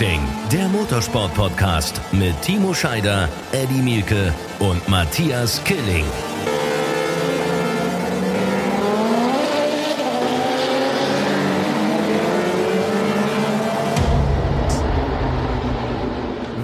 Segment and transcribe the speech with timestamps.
[0.00, 6.06] Racing, der Motorsport-Podcast mit Timo Scheider, Eddie Mielke und Matthias Killing.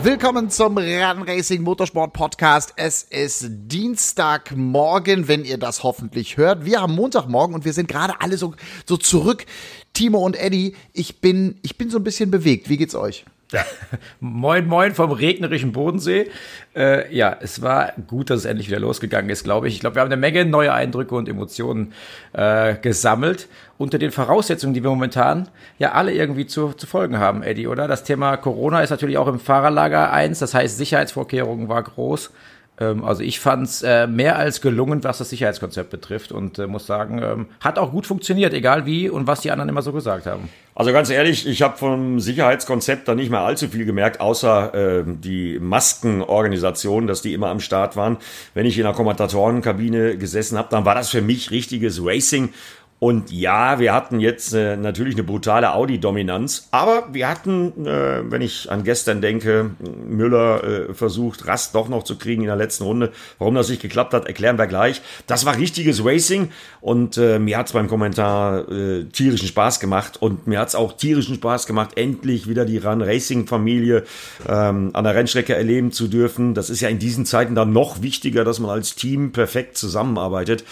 [0.03, 2.73] Willkommen zum Run Racing Motorsport Podcast.
[2.77, 6.65] Es ist Dienstagmorgen, wenn ihr das hoffentlich hört.
[6.65, 8.55] Wir haben Montagmorgen und wir sind gerade alle so,
[8.87, 9.45] so zurück.
[9.93, 12.69] Timo und Eddie, ich bin, ich bin so ein bisschen bewegt.
[12.69, 13.25] Wie geht's euch?
[13.53, 13.65] Ja.
[14.21, 16.31] Moin, moin vom regnerischen Bodensee.
[16.75, 19.75] Äh, ja, es war gut, dass es endlich wieder losgegangen ist, glaube ich.
[19.75, 21.93] Ich glaube, wir haben eine Menge neue Eindrücke und Emotionen
[22.33, 27.45] äh, gesammelt unter den Voraussetzungen, die wir momentan ja alle irgendwie zu, zu folgen haben,
[27.45, 27.87] Eddie, oder?
[27.87, 30.41] Das Thema Corona ist natürlich auch im Fahrerlager eins.
[30.41, 32.33] Das heißt, Sicherheitsvorkehrungen war groß.
[32.79, 36.67] Ähm, also ich fand es äh, mehr als gelungen, was das Sicherheitskonzept betrifft und äh,
[36.67, 39.93] muss sagen, ähm, hat auch gut funktioniert, egal wie und was die anderen immer so
[39.93, 40.49] gesagt haben.
[40.75, 45.05] Also ganz ehrlich, ich habe vom Sicherheitskonzept da nicht mehr allzu viel gemerkt, außer äh,
[45.07, 48.19] die Maskenorganisation, dass die immer am Start waren.
[48.53, 52.51] Wenn ich in der Kommentatorenkabine gesessen habe, dann war das für mich richtiges Racing
[52.99, 58.41] und ja, wir hatten jetzt äh, natürlich eine brutale Audi-Dominanz, aber wir hatten, äh, wenn
[58.41, 59.73] ich an gestern denke,
[60.09, 63.13] Müller äh, versucht, Rast doch noch zu kriegen in der letzten Runde.
[63.39, 65.03] Warum das nicht geklappt hat, erklären wir gleich.
[65.27, 66.49] Das war richtiges Racing
[66.81, 71.35] und äh, mir hat's beim Kommentar äh, tierischen Spaß gemacht und mir hat's auch tierischen
[71.35, 74.05] Spaß gemacht, endlich wieder die Run Racing-Familie
[74.49, 76.55] ähm, an der Rennstrecke erleben zu dürfen.
[76.55, 80.65] Das ist ja in diesen Zeiten dann noch wichtiger, dass man als Team perfekt zusammenarbeitet.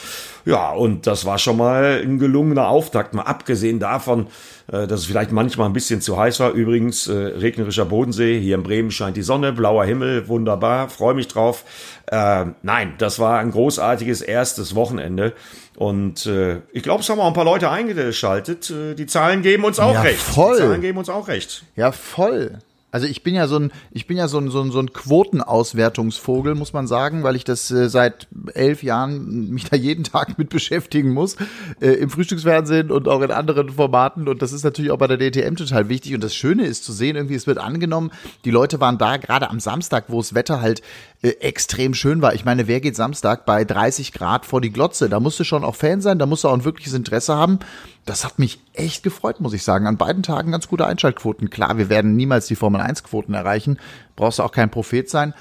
[0.47, 4.27] Ja, und das war schon mal ein gelungener Auftakt, mal abgesehen davon,
[4.73, 6.51] äh, dass es vielleicht manchmal ein bisschen zu heiß war.
[6.53, 11.29] Übrigens, äh, regnerischer Bodensee, hier in Bremen scheint die Sonne, blauer Himmel, wunderbar, freue mich
[11.29, 11.65] drauf.
[12.07, 15.33] Äh, nein, das war ein großartiges erstes Wochenende.
[15.77, 18.73] Und äh, ich glaube, es haben auch ein paar Leute eingeschaltet.
[18.99, 20.21] Die Zahlen geben uns auch Ja, recht.
[20.21, 20.57] voll.
[20.57, 21.65] Die Zahlen geben uns auch recht.
[21.77, 22.59] Ja, voll.
[22.95, 24.93] Also ich bin ja so ein, ich bin ja so ein, so ein, so ein
[24.93, 30.39] Quotenauswertungsvogel, muss man sagen, weil ich das äh, seit elf Jahren mich da jeden Tag
[30.39, 31.35] mit beschäftigen muss,
[31.81, 34.29] äh, im Frühstücksfernsehen und auch in anderen Formaten.
[34.29, 36.15] Und das ist natürlich auch bei der DTM total wichtig.
[36.15, 38.13] Und das Schöne ist zu sehen, irgendwie, es wird angenommen,
[38.45, 40.81] die Leute waren da, gerade am Samstag, wo das Wetter halt
[41.23, 42.35] äh, extrem schön war.
[42.35, 45.09] Ich meine, wer geht Samstag bei 30 Grad vor die Glotze?
[45.09, 47.59] Da musst du schon auch Fan sein, da musst du auch ein wirkliches Interesse haben.
[48.05, 49.87] Das hat mich echt gefreut, muss ich sagen.
[49.87, 51.51] An beiden Tagen ganz gute Einschaltquoten.
[51.51, 53.79] Klar, wir werden niemals die Formel 1 Quoten erreichen.
[54.15, 55.33] Brauchst du auch kein Prophet sein.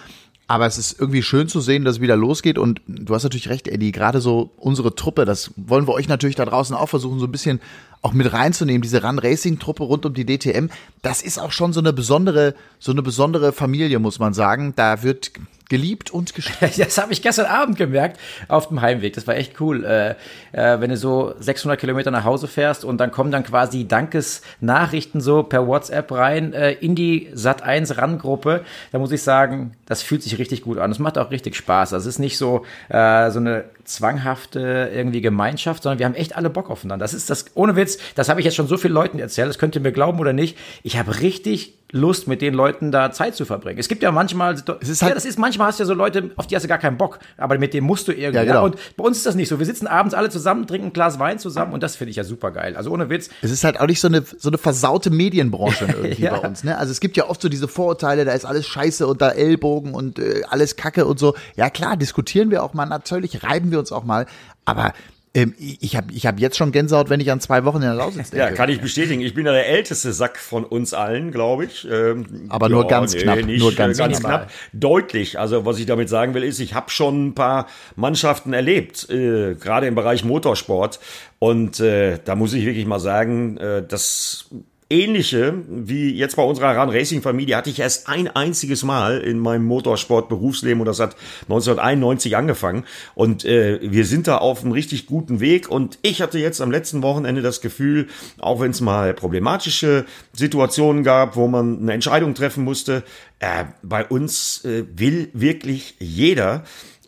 [0.47, 2.57] Aber es ist irgendwie schön zu sehen, dass es wieder losgeht.
[2.57, 3.91] Und du hast natürlich recht, Eddie.
[3.91, 7.31] Gerade so unsere Truppe, das wollen wir euch natürlich da draußen auch versuchen, so ein
[7.31, 7.59] bisschen
[8.03, 8.81] auch mit reinzunehmen.
[8.81, 10.68] Diese Run Racing Truppe rund um die DTM.
[11.02, 14.74] Das ist auch schon so eine besondere, so eine besondere Familie, muss man sagen.
[14.75, 15.31] Da wird
[15.69, 16.81] geliebt und gestritten.
[16.84, 19.13] Das habe ich gestern Abend gemerkt auf dem Heimweg.
[19.13, 19.84] Das war echt cool.
[19.86, 20.12] Äh,
[20.52, 25.22] äh, wenn du so 600 Kilometer nach Hause fährst und dann kommen dann quasi Dankesnachrichten
[25.22, 28.63] so per WhatsApp rein äh, in die Sat 1 RAN-Gruppe.
[28.92, 30.92] Da muss ich sagen, das fühlt sich richtig gut an.
[30.92, 31.94] Es macht auch richtig Spaß.
[31.94, 36.50] Es ist nicht so äh, so eine zwanghafte irgendwie Gemeinschaft, sondern wir haben echt alle
[36.50, 37.03] Bock aufeinander.
[37.03, 37.93] Das ist das ohne Witz.
[38.16, 39.50] Das habe ich jetzt schon so vielen Leuten erzählt.
[39.50, 40.58] Das könnt ihr mir glauben oder nicht.
[40.84, 43.78] Ich habe richtig Lust, mit den Leuten da Zeit zu verbringen.
[43.78, 45.94] Es gibt ja manchmal, Es ist halt- ja, das ist manchmal hast du ja so
[45.94, 48.36] Leute, auf die hast du gar keinen Bock, aber mit denen musst du irgendwie.
[48.38, 48.66] Ja, genau.
[48.66, 49.59] Und bei uns ist das nicht so.
[49.59, 52.24] Wir sitzen abends alle zusammen, trinken ein Glas Wein zusammen und das finde ich ja
[52.24, 52.76] super geil.
[52.76, 53.30] Also ohne Witz.
[53.44, 56.36] Es ist halt auch nicht so eine, so eine versaute Medienbranche irgendwie Ja.
[56.40, 56.64] bei uns.
[56.64, 56.75] Ne?
[56.80, 59.94] Also es gibt ja oft so diese Vorurteile, da ist alles scheiße und da Ellbogen
[59.94, 61.36] und äh, alles Kacke und so.
[61.56, 64.25] Ja klar, diskutieren wir auch mal, natürlich reiben wir uns auch mal,
[64.66, 64.94] aber
[65.36, 67.96] ähm, ich habe ich hab jetzt schon Gänsehaut, wenn ich an zwei Wochen in der
[67.96, 68.46] Lausitz denke.
[68.46, 69.22] Ja, kann ich bestätigen.
[69.22, 71.88] Ich bin ja der älteste Sack von uns allen, glaube ich.
[71.90, 74.42] Ähm, Aber nur ganz knapp, Nicht, nur ganz äh, ganz knapp.
[74.48, 74.52] knapp.
[74.74, 75.40] Deutlich.
[75.40, 79.56] Also was ich damit sagen will, ist, ich habe schon ein paar Mannschaften erlebt, äh,
[79.56, 81.00] gerade im Bereich Motorsport.
[81.40, 84.50] Und äh, da muss ich wirklich mal sagen, äh, das
[84.94, 89.40] Ähnliche wie jetzt bei unserer Run Racing Familie hatte ich erst ein einziges Mal in
[89.40, 92.86] meinem Motorsport Berufsleben und das hat 1991 angefangen
[93.16, 96.69] und äh, wir sind da auf einem richtig guten Weg und ich hatte jetzt am
[96.69, 98.07] letzten Wochenende das Gefühl,
[98.38, 103.01] auch wenn es mal problematische Situationen gab, wo man eine Entscheidung treffen musste,
[103.40, 106.66] äh, bei uns äh, will wirklich jeder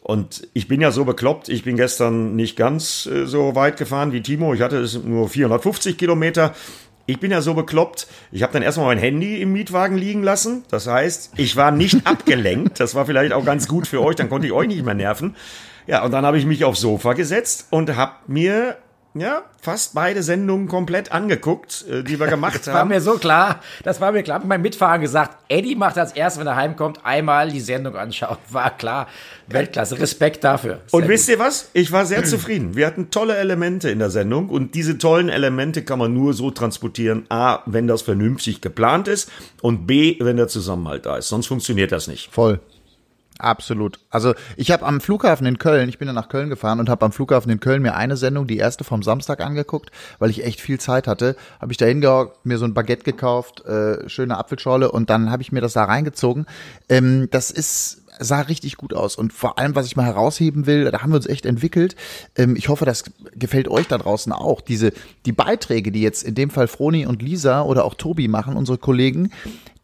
[0.08, 4.12] und ich bin ja so bekloppt, ich bin gestern nicht ganz äh, so weit gefahren
[4.12, 4.54] wie Timo.
[4.54, 6.54] Ich hatte es nur 450 Kilometer.
[7.08, 10.64] Ich bin ja so bekloppt, ich habe dann erstmal mein Handy im Mietwagen liegen lassen.
[10.72, 12.80] Das heißt, ich war nicht abgelenkt.
[12.80, 15.36] Das war vielleicht auch ganz gut für euch, dann konnte ich euch nicht mehr nerven.
[15.88, 18.78] Ja, und dann habe ich mich aufs Sofa gesetzt und habe mir
[19.18, 22.74] ja, fast beide Sendungen komplett angeguckt, äh, die wir gemacht das haben.
[22.74, 23.62] Das war mir so klar.
[23.84, 24.42] Das war mir klar.
[24.46, 28.38] Mein Mitfahrer gesagt, Eddie macht als erstes, wenn er heimkommt, einmal die Sendung anschauen.
[28.50, 29.08] War klar.
[29.48, 30.00] Weltklasse.
[30.00, 30.82] Respekt dafür.
[30.88, 31.70] Sehr und wisst ihr was?
[31.74, 32.76] Ich war sehr zufrieden.
[32.76, 36.52] Wir hatten tolle Elemente in der Sendung und diese tollen Elemente kann man nur so
[36.52, 37.26] transportieren.
[37.30, 41.30] A, wenn das vernünftig geplant ist und B, wenn der Zusammenhalt da ist.
[41.30, 42.34] Sonst funktioniert das nicht.
[42.34, 42.60] Voll.
[43.38, 44.00] Absolut.
[44.10, 47.06] Also ich habe am Flughafen in Köln, ich bin ja nach Köln gefahren und habe
[47.06, 50.62] am Flughafen in Köln mir eine Sendung, die erste vom Samstag angeguckt, weil ich echt
[50.62, 51.36] viel Zeit hatte.
[51.60, 55.42] Habe ich da hingehockt, mir so ein Baguette gekauft, äh, schöne Apfelschorle und dann habe
[55.42, 56.46] ich mir das da reingezogen.
[56.88, 59.16] Ähm, das ist sah richtig gut aus.
[59.16, 61.96] Und vor allem, was ich mal herausheben will, da haben wir uns echt entwickelt.
[62.36, 63.04] Ähm, ich hoffe, das
[63.34, 64.62] gefällt euch da draußen auch.
[64.62, 64.94] Diese,
[65.26, 68.78] die Beiträge, die jetzt in dem Fall Froni und Lisa oder auch Tobi machen, unsere
[68.78, 69.32] Kollegen,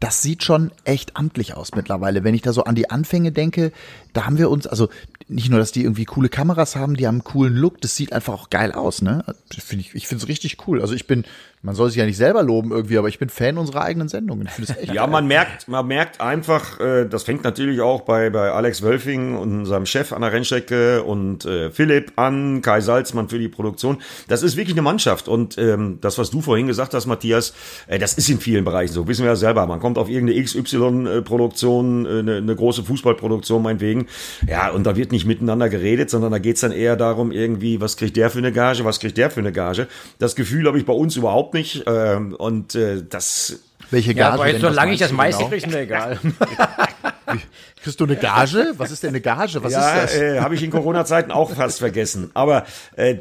[0.02, 2.24] das sieht schon echt amtlich aus mittlerweile.
[2.24, 3.70] Wenn ich da so an die Anfänge denke,
[4.12, 4.88] da haben wir uns, also
[5.28, 8.12] nicht nur, dass die irgendwie coole Kameras haben, die haben einen coolen Look, das sieht
[8.12, 9.24] einfach auch geil aus, ne?
[9.50, 10.80] Find ich ich finde es richtig cool.
[10.80, 11.24] Also ich bin,
[11.62, 14.48] man soll sich ja nicht selber loben irgendwie, aber ich bin Fan unserer eigenen Sendungen.
[14.82, 15.08] ja, geil.
[15.08, 19.66] man merkt, man merkt einfach, äh, das fängt natürlich auch bei, bei Alex Wölfing und
[19.66, 23.98] seinem Chef an der Rennstrecke und äh, Philipp an, Kai Salzmann für die Produktion.
[24.28, 27.54] Das ist wirklich eine Mannschaft und ähm, das, was du vorhin gesagt hast, Matthias,
[27.86, 29.66] äh, das ist in vielen Bereichen so, wissen wir ja selber.
[29.66, 34.01] Man kommt auf irgendeine XY-Produktion, äh, eine, eine große Fußballproduktion meinetwegen.
[34.46, 37.96] Ja, und da wird nicht miteinander geredet, sondern da geht's dann eher darum, irgendwie, was
[37.96, 39.88] kriegt der für eine Gage, was kriegt der für eine Gage.
[40.18, 41.84] Das Gefühl habe ich bei uns überhaupt nicht.
[41.86, 43.60] Ähm, und äh, das
[43.90, 44.20] welche Gage?
[44.20, 45.50] Ja, aber jetzt, solange ich das meiste genau?
[45.50, 46.18] kriege, ist mir egal.
[47.82, 48.74] Kriegst du eine Gage?
[48.76, 49.62] Was ist denn eine Gage?
[49.62, 50.20] Was ja, ist das?
[50.20, 52.30] Äh, habe ich in Corona-Zeiten auch fast vergessen.
[52.32, 52.64] Aber
[52.94, 53.16] äh,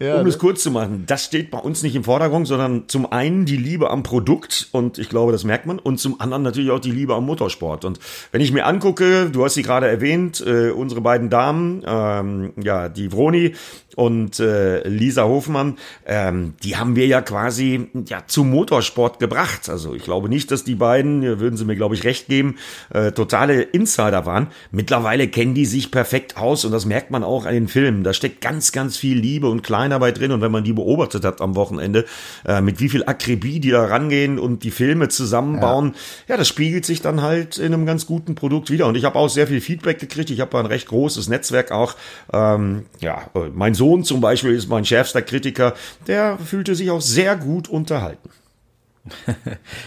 [0.00, 0.28] ja, um ne?
[0.28, 3.56] es kurz zu machen, das steht bei uns nicht im Vordergrund, sondern zum einen die
[3.56, 6.90] Liebe am Produkt und ich glaube, das merkt man, und zum anderen natürlich auch die
[6.90, 7.84] Liebe am Motorsport.
[7.84, 8.00] Und
[8.32, 12.88] wenn ich mir angucke, du hast sie gerade erwähnt, äh, unsere beiden Damen, ähm, ja,
[12.88, 13.54] die Vroni
[13.94, 15.76] und äh, Lisa Hofmann,
[16.06, 19.68] ähm, die haben wir ja quasi ja zum Motorsport gebracht.
[19.68, 22.56] Also ich glaube nicht, dass die beiden, würden sie mir glaube ich recht geben,
[22.90, 24.48] äh, totale Insider waren.
[24.70, 28.04] Mittlerweile kennen die sich perfekt aus und das merkt man auch an den Filmen.
[28.04, 31.40] Da steckt ganz, ganz viel Liebe und Kleinarbeit drin und wenn man die beobachtet hat
[31.40, 32.04] am Wochenende,
[32.46, 35.94] äh, mit wie viel Akribie die da rangehen und die Filme zusammenbauen,
[36.28, 36.34] ja.
[36.34, 38.86] ja, das spiegelt sich dann halt in einem ganz guten Produkt wieder.
[38.86, 40.30] Und ich habe auch sehr viel Feedback gekriegt.
[40.30, 41.94] Ich habe ein recht großes Netzwerk auch.
[42.32, 43.22] Ähm, ja,
[43.54, 45.74] mein Sohn zum Beispiel ist mein schärfster Kritiker,
[46.06, 48.30] der fühlte sich auch sehr gut unterhalten.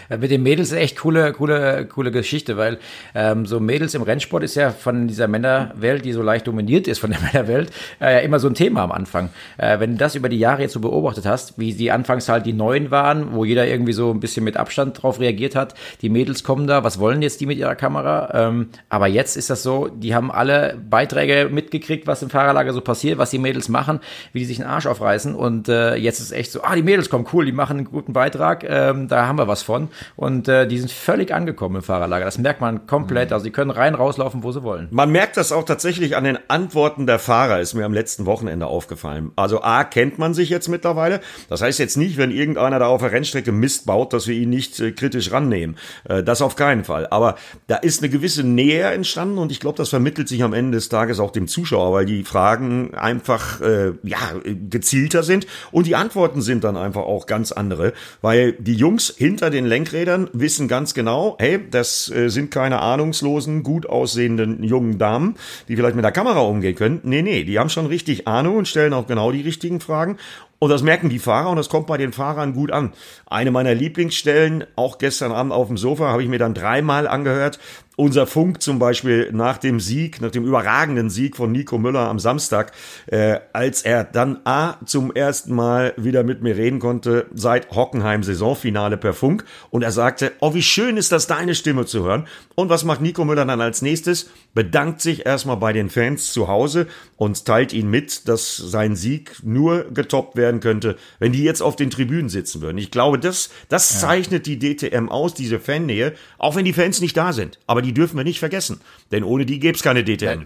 [0.10, 2.80] Mit den Mädels ist echt coole, coole, coole Geschichte, weil
[3.14, 7.00] ähm, so Mädels im Rennsport ist ja von dieser Männerwelt, die so leicht dominiert ist
[7.00, 7.72] von der Männerwelt,
[8.02, 9.30] äh, immer so ein Thema am Anfang.
[9.58, 12.46] Äh, wenn du das über die Jahre jetzt so beobachtet hast, wie die anfangs halt
[12.46, 16.10] die Neuen waren, wo jeder irgendwie so ein bisschen mit Abstand drauf reagiert hat, die
[16.10, 18.48] Mädels kommen da, was wollen jetzt die mit ihrer Kamera?
[18.48, 22.82] Ähm, aber jetzt ist das so, die haben alle Beiträge mitgekriegt, was im Fahrerlager so
[22.82, 24.02] passiert, was die Mädels machen,
[24.34, 26.84] wie die sich den Arsch aufreißen und äh, jetzt ist es echt so, ah, die
[26.84, 28.66] Mädels kommen, cool, die machen einen guten Beitrag.
[28.68, 29.90] Ähm, da haben wir was von.
[30.16, 32.26] Und äh, die sind völlig angekommen im Fahrerlager.
[32.26, 33.32] Das merkt man komplett.
[33.32, 34.88] Also sie können rein, rauslaufen, wo sie wollen.
[34.92, 38.68] Man merkt das auch tatsächlich an den Antworten der Fahrer, ist mir am letzten Wochenende
[38.68, 39.32] aufgefallen.
[39.36, 41.22] Also A, kennt man sich jetzt mittlerweile.
[41.50, 44.50] Das heißt jetzt nicht, wenn irgendeiner da auf der Rennstrecke Mist baut, dass wir ihn
[44.50, 45.78] nicht äh, kritisch rannehmen.
[46.08, 47.08] Äh, das auf keinen Fall.
[47.08, 47.36] Aber
[47.68, 50.90] da ist eine gewisse Nähe entstanden und ich glaube, das vermittelt sich am Ende des
[50.90, 56.42] Tages auch dem Zuschauer, weil die Fragen einfach äh, ja gezielter sind und die Antworten
[56.42, 60.94] sind dann einfach auch ganz andere, weil die Jungs Jungs hinter den Lenkrädern wissen ganz
[60.94, 65.36] genau, hey, das äh, sind keine ahnungslosen, gut aussehenden jungen Damen,
[65.68, 67.02] die vielleicht mit der Kamera umgehen können.
[67.04, 70.16] Nee, nee, die haben schon richtig Ahnung und stellen auch genau die richtigen Fragen.
[70.60, 72.94] Und das merken die Fahrer und das kommt bei den Fahrern gut an.
[73.26, 77.60] Eine meiner Lieblingsstellen, auch gestern Abend auf dem Sofa, habe ich mir dann dreimal angehört
[77.96, 82.20] unser Funk zum Beispiel nach dem Sieg, nach dem überragenden Sieg von Nico Müller am
[82.20, 82.72] Samstag,
[83.08, 88.24] äh, als er dann A zum ersten Mal wieder mit mir reden konnte seit Hockenheim
[88.24, 92.28] Saisonfinale per Funk und er sagte, oh wie schön ist das deine Stimme zu hören.
[92.56, 94.30] Und was macht Nico Müller dann als nächstes?
[94.54, 99.38] Bedankt sich erstmal bei den Fans zu Hause und teilt ihnen mit, dass sein Sieg
[99.44, 102.78] nur getoppt werden könnte, wenn die jetzt auf den Tribünen sitzen würden.
[102.78, 107.18] Ich glaube, das, das zeichnet die DTM aus, diese Fannähe, auch wenn die Fans nicht
[107.18, 107.60] da sind.
[107.66, 108.80] Aber die dürfen wir nicht vergessen.
[109.12, 110.46] Denn ohne die gäbe es keine DTN.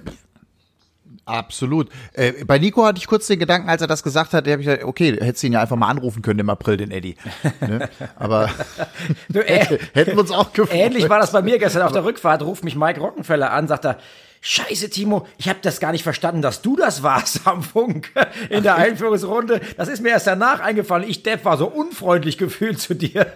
[1.25, 1.89] Absolut.
[2.13, 4.63] Äh, bei Nico hatte ich kurz den Gedanken, als er das gesagt hat, der habe
[4.63, 7.17] ich gesagt, okay, hättest ihn ja einfach mal anrufen können im April, den Eddie.
[7.61, 7.87] Ne?
[8.15, 8.49] Aber
[9.29, 10.75] du, äh, hätten wir uns auch gefreut.
[10.75, 13.85] Ähnlich war das bei mir gestern auf der Rückfahrt, ruft mich Mike Rockenfeller an, sagt
[13.85, 13.99] er,
[14.41, 18.11] Scheiße, Timo, ich habe das gar nicht verstanden, dass du das warst am Funk
[18.49, 19.59] in der Einführungsrunde.
[19.75, 21.07] Das ist mir erst danach eingefallen.
[21.09, 23.27] Ich, Depp, war so unfreundlich gefühlt zu dir.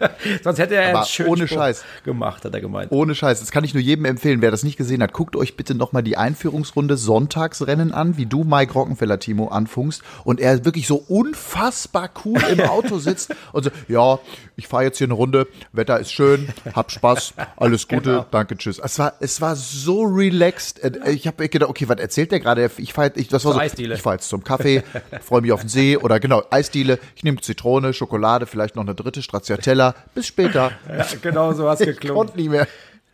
[0.43, 1.83] Sonst hätte er einen schönen ohne Spruch Scheiß.
[2.05, 2.91] gemacht, hat er gemeint.
[2.91, 3.41] Ohne Scheiß.
[3.41, 4.41] Das kann ich nur jedem empfehlen.
[4.41, 8.45] Wer das nicht gesehen hat, guckt euch bitte nochmal die Einführungsrunde Sonntagsrennen an, wie du
[8.45, 10.03] Mike Rockenfeller, Timo, anfunkst.
[10.23, 14.19] Und er wirklich so unfassbar cool im Auto sitzt und so, ja,
[14.55, 18.25] ich fahre jetzt hier eine Runde, Wetter ist schön, hab Spaß, alles Gute, genau.
[18.31, 18.79] danke, tschüss.
[18.79, 22.69] Es war, es war so relaxed äh, ich habe gedacht, okay, was erzählt der gerade?
[22.77, 23.95] Ich fahre ich, das war so, Eisdiele.
[23.95, 24.83] ich fahre jetzt zum Kaffee,
[25.21, 26.99] freue mich auf den See oder genau, Eisdiele.
[27.15, 29.95] Ich nehme Zitrone, Schokolade, vielleicht noch eine dritte Stracciatella.
[30.13, 30.71] Bis später.
[30.93, 32.01] Ja, genau so hast geklungen.
[32.01, 32.67] Ich konnte nicht mehr.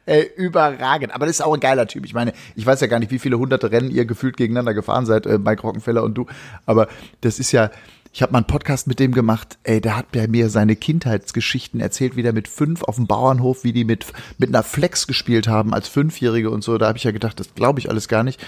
[0.06, 1.14] Ey, überragend.
[1.14, 2.04] Aber das ist auch ein geiler Typ.
[2.04, 5.06] Ich meine, ich weiß ja gar nicht, wie viele hunderte Rennen ihr gefühlt gegeneinander gefahren
[5.06, 6.26] seid, äh, Mike Rockenfeller und du.
[6.66, 6.88] Aber
[7.22, 7.70] das ist ja,
[8.12, 9.58] ich habe mal einen Podcast mit dem gemacht.
[9.64, 13.64] Ey, der hat bei mir seine Kindheitsgeschichten erzählt, wie der mit fünf auf dem Bauernhof,
[13.64, 14.06] wie die mit
[14.38, 16.78] mit einer Flex gespielt haben als Fünfjährige und so.
[16.78, 18.44] Da habe ich ja gedacht, das glaube ich alles gar nicht.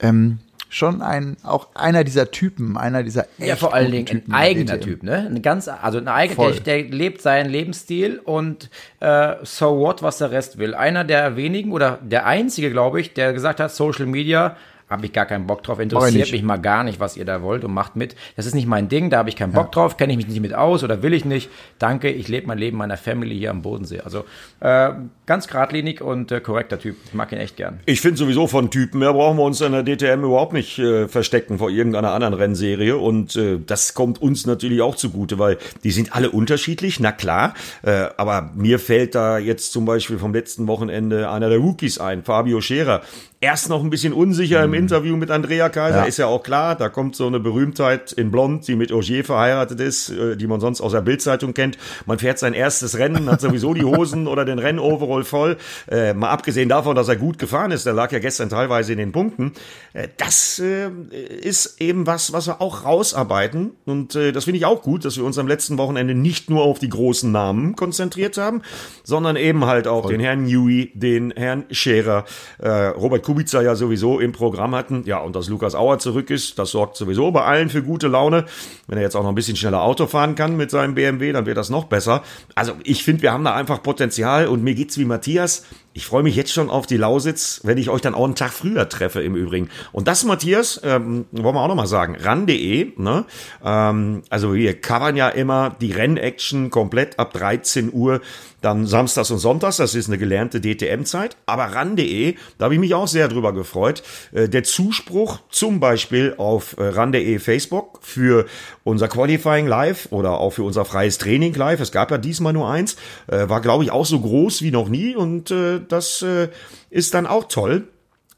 [0.00, 0.38] Ähm,
[0.70, 4.80] schon ein auch einer dieser Typen, einer dieser ja vor allen Dingen Typen, ein eigener
[4.80, 5.28] Typ, ne?
[5.28, 10.18] Ein ganz also ein eigener, der, der, lebt seinen Lebensstil und äh, so what, was
[10.18, 10.74] der Rest will.
[10.74, 14.56] Einer der wenigen oder der einzige, glaube ich, der gesagt hat, Social Media
[14.92, 17.64] habe ich gar keinen Bock drauf, interessiert mich mal gar nicht, was ihr da wollt
[17.64, 18.14] und macht mit.
[18.36, 19.70] Das ist nicht mein Ding, da habe ich keinen Bock ja.
[19.70, 21.50] drauf, kenne ich mich nicht mit aus oder will ich nicht.
[21.78, 24.00] Danke, ich lebe mein Leben meiner Family hier am Bodensee.
[24.00, 24.24] Also
[24.60, 24.90] äh,
[25.26, 26.96] ganz geradlinig und äh, korrekter Typ.
[27.06, 27.80] Ich mag ihn echt gern.
[27.86, 31.08] Ich finde sowieso von Typen mehr brauchen wir uns in der DTM überhaupt nicht äh,
[31.08, 35.90] verstecken vor irgendeiner anderen Rennserie und äh, das kommt uns natürlich auch zugute, weil die
[35.90, 40.66] sind alle unterschiedlich, na klar, äh, aber mir fällt da jetzt zum Beispiel vom letzten
[40.66, 43.02] Wochenende einer der Rookies ein, Fabio Scherer,
[43.42, 44.76] erst noch ein bisschen unsicher im mhm.
[44.76, 46.04] Interview mit Andrea Kaiser, ja.
[46.04, 49.80] ist ja auch klar, da kommt so eine Berühmtheit in Blond, die mit Ogier verheiratet
[49.80, 51.76] ist, äh, die man sonst aus der Bildzeitung kennt.
[52.06, 55.56] Man fährt sein erstes Rennen, hat sowieso die Hosen oder den Rennoverall voll.
[55.90, 58.98] Äh, mal abgesehen davon, dass er gut gefahren ist, der lag ja gestern teilweise in
[58.98, 59.52] den Punkten.
[59.92, 63.72] Äh, das äh, ist eben was, was wir auch rausarbeiten.
[63.86, 66.62] Und äh, das finde ich auch gut, dass wir uns am letzten Wochenende nicht nur
[66.62, 68.62] auf die großen Namen konzentriert haben,
[69.02, 70.12] sondern eben halt auch voll.
[70.12, 72.24] den Herrn Newey, den Herrn Scherer,
[72.58, 75.04] äh, Robert Kubica ja sowieso im Programm hatten.
[75.06, 78.44] Ja, und dass Lukas Auer zurück ist, das sorgt sowieso bei allen für gute Laune.
[78.88, 81.46] Wenn er jetzt auch noch ein bisschen schneller Auto fahren kann mit seinem BMW, dann
[81.46, 82.22] wird das noch besser.
[82.54, 85.64] Also ich finde, wir haben da einfach Potenzial und mir geht's wie Matthias.
[85.94, 88.52] Ich freue mich jetzt schon auf die Lausitz, wenn ich euch dann auch einen Tag
[88.52, 89.68] früher treffe im Übrigen.
[89.92, 93.26] Und das, Matthias, ähm, wollen wir auch nochmal sagen, ran.de, ne?
[93.62, 98.22] Ähm, also wir covern ja immer die Rennaction komplett ab 13 Uhr,
[98.62, 101.36] dann samstags und sonntags, das ist eine gelernte DTM-Zeit.
[101.44, 104.02] Aber ran.de, da habe ich mich auch sehr drüber gefreut.
[104.32, 108.46] Äh, der Zuspruch zum Beispiel auf äh, ran.de Facebook für
[108.84, 112.70] unser Qualifying Live oder auch für unser freies Training Live, es gab ja diesmal nur
[112.70, 112.96] eins,
[113.26, 116.48] äh, war glaube ich auch so groß wie noch nie und äh, das äh,
[116.90, 117.88] ist dann auch toll.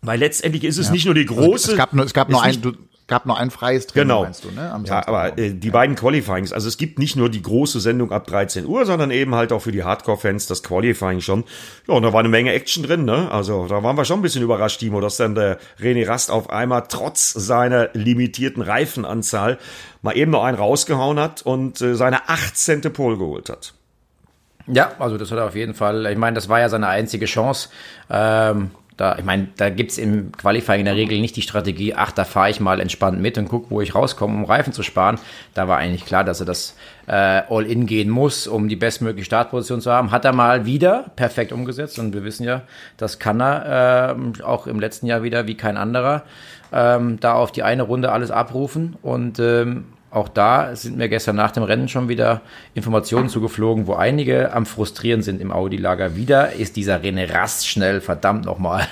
[0.03, 0.93] Weil letztendlich ist es ja.
[0.93, 1.43] nicht nur die große.
[1.51, 2.73] Also es gab nur, es gab nur ein, du,
[3.07, 4.23] gab nur ein freies Training, genau.
[4.23, 4.71] meinst du, ne?
[4.73, 8.13] Am ja, aber äh, die beiden Qualifyings, also es gibt nicht nur die große Sendung
[8.13, 11.45] ab 13 Uhr, sondern eben halt auch für die Hardcore-Fans das Qualifying schon.
[11.87, 13.31] Ja, und da war eine Menge Action drin, ne?
[13.31, 16.51] Also da waren wir schon ein bisschen überrascht, Timo, dass dann der René Rast auf
[16.51, 19.59] einmal trotz seiner limitierten Reifenanzahl
[20.03, 22.81] mal eben noch einen rausgehauen hat und äh, seine 18.
[22.93, 23.75] Pole geholt hat.
[24.67, 26.07] Ja, also das hat er auf jeden Fall.
[26.07, 27.69] Ich meine, das war ja seine einzige Chance.
[28.11, 32.13] Ähm, da, ich meine, da gibt's im Qualifying in der Regel nicht die Strategie, ach,
[32.13, 35.19] da fahre ich mal entspannt mit und guck, wo ich rauskomme, um Reifen zu sparen.
[35.53, 36.77] Da war eigentlich klar, dass er das
[37.09, 40.13] äh, All-In gehen muss, um die bestmögliche Startposition zu haben.
[40.13, 42.63] Hat er mal wieder perfekt umgesetzt und wir wissen ja,
[42.97, 46.23] das kann er äh, auch im letzten Jahr wieder wie kein anderer.
[46.73, 51.37] Ähm, da auf die eine Runde alles abrufen und ähm, auch da sind mir gestern
[51.37, 52.41] nach dem Rennen schon wieder
[52.75, 56.17] Informationen zugeflogen, wo einige am Frustrieren sind im Audi-Lager.
[56.17, 58.87] Wieder ist dieser René Rast schnell, verdammt nochmal.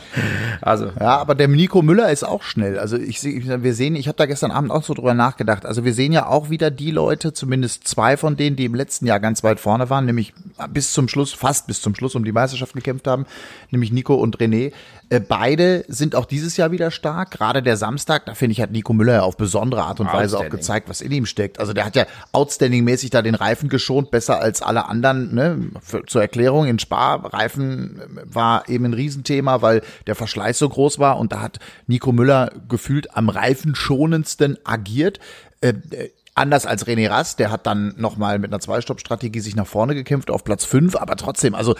[0.60, 0.90] also.
[0.98, 2.78] Ja, aber der Nico Müller ist auch schnell.
[2.78, 5.64] Also ich sehe, wir sehen, ich habe da gestern Abend auch so drüber nachgedacht.
[5.64, 9.06] Also wir sehen ja auch wieder die Leute, zumindest zwei von denen, die im letzten
[9.06, 10.34] Jahr ganz weit vorne waren, nämlich
[10.70, 13.26] bis zum Schluss, fast bis zum Schluss um die Meisterschaft gekämpft haben,
[13.70, 14.72] nämlich Nico und René.
[15.10, 17.30] Äh, beide sind auch dieses Jahr wieder stark.
[17.30, 20.38] Gerade der Samstag, da finde ich, hat Nico Müller ja auf besondere Art und Weise
[20.38, 21.60] auch gezeigt, was in ihm steckt.
[21.60, 25.34] Also der hat ja outstanding-mäßig da den Reifen geschont, besser als alle anderen.
[25.34, 25.70] Ne?
[25.80, 31.18] Für, zur Erklärung, in Spa-Reifen war eben ein Riesenthema, weil der Verschleiß so groß war
[31.18, 35.20] und da hat Nico Müller gefühlt am reifenschonendsten agiert.
[35.60, 39.68] Äh, äh Anders als René Rast, der hat dann nochmal mit einer Zwei-Stopp-Strategie sich nach
[39.68, 41.76] vorne gekämpft auf Platz fünf, aber trotzdem, also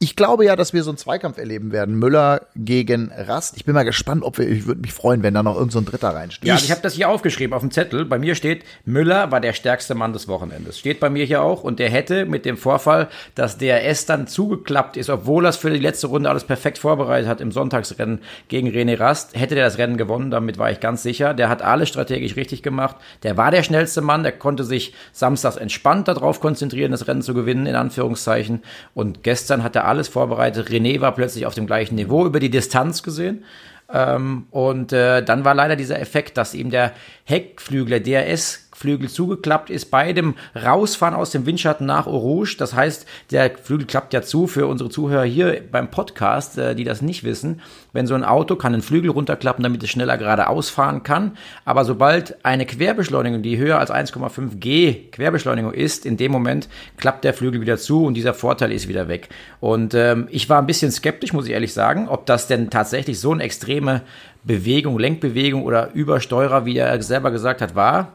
[0.00, 1.98] ich glaube ja, dass wir so einen Zweikampf erleben werden.
[1.98, 3.56] Müller gegen Rast.
[3.56, 5.90] Ich bin mal gespannt, ob wir, ich würde mich freuen, wenn da noch irgendein so
[5.90, 6.46] Dritter reinsteht.
[6.46, 8.04] Ja, also ich habe das hier aufgeschrieben auf dem Zettel.
[8.04, 10.78] Bei mir steht, Müller war der stärkste Mann des Wochenendes.
[10.78, 11.64] Steht bei mir hier auch.
[11.64, 15.70] Und der hätte mit dem Vorfall, dass DRS dann zugeklappt ist, obwohl er es für
[15.70, 19.78] die letzte Runde alles perfekt vorbereitet hat im Sonntagsrennen gegen René Rast, hätte der das
[19.78, 20.30] Rennen gewonnen.
[20.30, 21.34] Damit war ich ganz sicher.
[21.34, 22.94] Der hat alles strategisch richtig gemacht.
[23.24, 24.22] Der war der schnellste Mann.
[24.22, 28.62] Der konnte sich samstags entspannt darauf konzentrieren, das Rennen zu gewinnen, in Anführungszeichen.
[28.94, 30.68] Und gestern hat er alles vorbereitet.
[30.68, 33.44] René war plötzlich auf dem gleichen Niveau über die Distanz gesehen.
[33.92, 36.92] Ähm, und äh, dann war leider dieser Effekt, dass ihm der
[37.24, 42.54] Heckflügel, der DRS Flügel zugeklappt ist bei dem Rausfahren aus dem Windschatten nach Rouge.
[42.58, 46.84] Das heißt, der Flügel klappt ja zu für unsere Zuhörer hier beim Podcast, äh, die
[46.84, 47.60] das nicht wissen.
[47.92, 51.36] Wenn so ein Auto kann einen Flügel runterklappen, damit es schneller geradeaus fahren kann.
[51.64, 56.68] Aber sobald eine Querbeschleunigung, die höher als 1,5 G Querbeschleunigung ist, in dem Moment
[56.98, 59.28] klappt der Flügel wieder zu und dieser Vorteil ist wieder weg.
[59.58, 63.18] Und ähm, ich war ein bisschen skeptisch, muss ich ehrlich sagen, ob das denn tatsächlich
[63.18, 64.02] so eine extreme
[64.44, 68.12] Bewegung, Lenkbewegung oder Übersteurer, wie er selber gesagt hat, war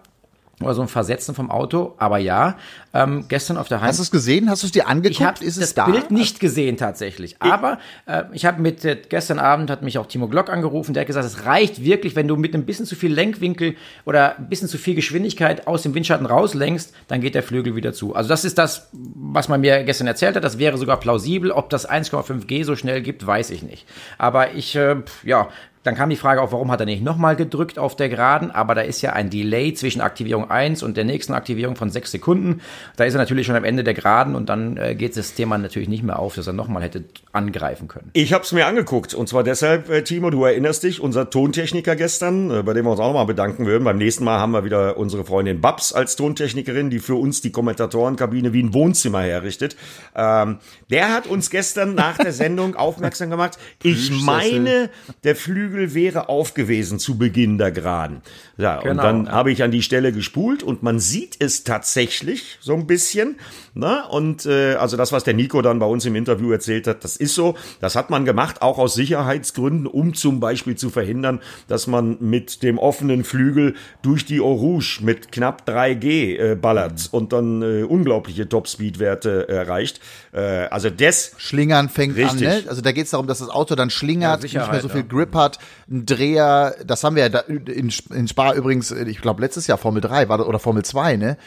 [0.64, 1.96] oder so ein Versetzen vom Auto.
[1.98, 2.58] Aber ja,
[2.94, 3.90] ähm, gestern auf der Heim.
[3.90, 4.50] Hast du es gesehen?
[4.50, 5.20] Hast du es dir angeguckt?
[5.20, 5.86] Ich habe das da?
[5.86, 7.36] Bild nicht gesehen tatsächlich.
[7.40, 10.94] Aber äh, ich habe mit äh, gestern Abend hat mich auch Timo Glock angerufen.
[10.94, 14.38] Der hat gesagt, es reicht wirklich, wenn du mit ein bisschen zu viel Lenkwinkel oder
[14.38, 18.16] ein bisschen zu viel Geschwindigkeit aus dem Windschatten rauslenkst, dann geht der Flügel wieder zu.
[18.16, 20.44] Also das ist das, was man mir gestern erzählt hat.
[20.44, 21.52] Das wäre sogar plausibel.
[21.52, 23.88] Ob das 1,5 G so schnell gibt, weiß ich nicht.
[24.18, 25.50] Aber ich, äh, ja,
[25.84, 28.52] dann kam die Frage auf, warum hat er nicht nochmal gedrückt auf der Geraden?
[28.52, 32.12] Aber da ist ja ein Delay zwischen Aktivierung 1 und der nächsten Aktivierung von 6
[32.12, 32.62] Sekunden.
[32.96, 35.58] Da ist er natürlich schon am Ende der Geraden und dann äh, geht das Thema
[35.58, 38.10] natürlich nicht mehr auf, dass er nochmal hätte angreifen können.
[38.14, 41.98] Ich habe es mir angeguckt und zwar deshalb, äh, Timo, du erinnerst dich, unser Tontechniker
[41.98, 43.84] gestern, äh, bei dem wir uns auch nochmal bedanken würden.
[43.84, 47.52] Beim nächsten Mal haben wir wieder unsere Freundin Babs als Tontechnikerin, die für uns die
[47.52, 49.76] Kommentatorenkabine wie ein Wohnzimmer herrichtet.
[50.16, 50.60] Ähm,
[50.90, 53.58] der hat uns gestern nach der Sendung aufmerksam gemacht.
[53.84, 54.90] Ich meine,
[55.26, 58.22] der Flügel Flügel wäre auf gewesen zu Beginn der Geraden.
[58.58, 62.60] Ja, genau, und dann habe ich an die Stelle gespult und man sieht es tatsächlich
[62.62, 63.38] so ein bisschen.
[63.74, 64.04] Ne?
[64.10, 67.18] Und äh, also das, was der Nico dann bei uns im Interview erzählt hat, das
[67.18, 67.56] ist so.
[67.82, 72.62] Das hat man gemacht, auch aus Sicherheitsgründen, um zum Beispiel zu verhindern, dass man mit
[72.62, 77.84] dem offenen Flügel durch die Eau Rouge mit knapp 3G äh, ballert und dann äh,
[77.84, 80.00] unglaubliche Topspeed-Werte erreicht.
[80.34, 82.48] Äh, also das Schlingern fängt richtig.
[82.48, 82.64] an.
[82.64, 82.64] Ne?
[82.68, 85.04] Also da geht es darum, dass das Auto dann schlingert, ja, nicht mehr so viel
[85.04, 85.60] Grip hat,
[85.90, 86.76] ein Dreher.
[86.86, 90.30] Das haben wir ja da in, in Spa übrigens, ich glaube letztes Jahr Formel 3
[90.30, 91.38] war das, oder Formel 2, ne?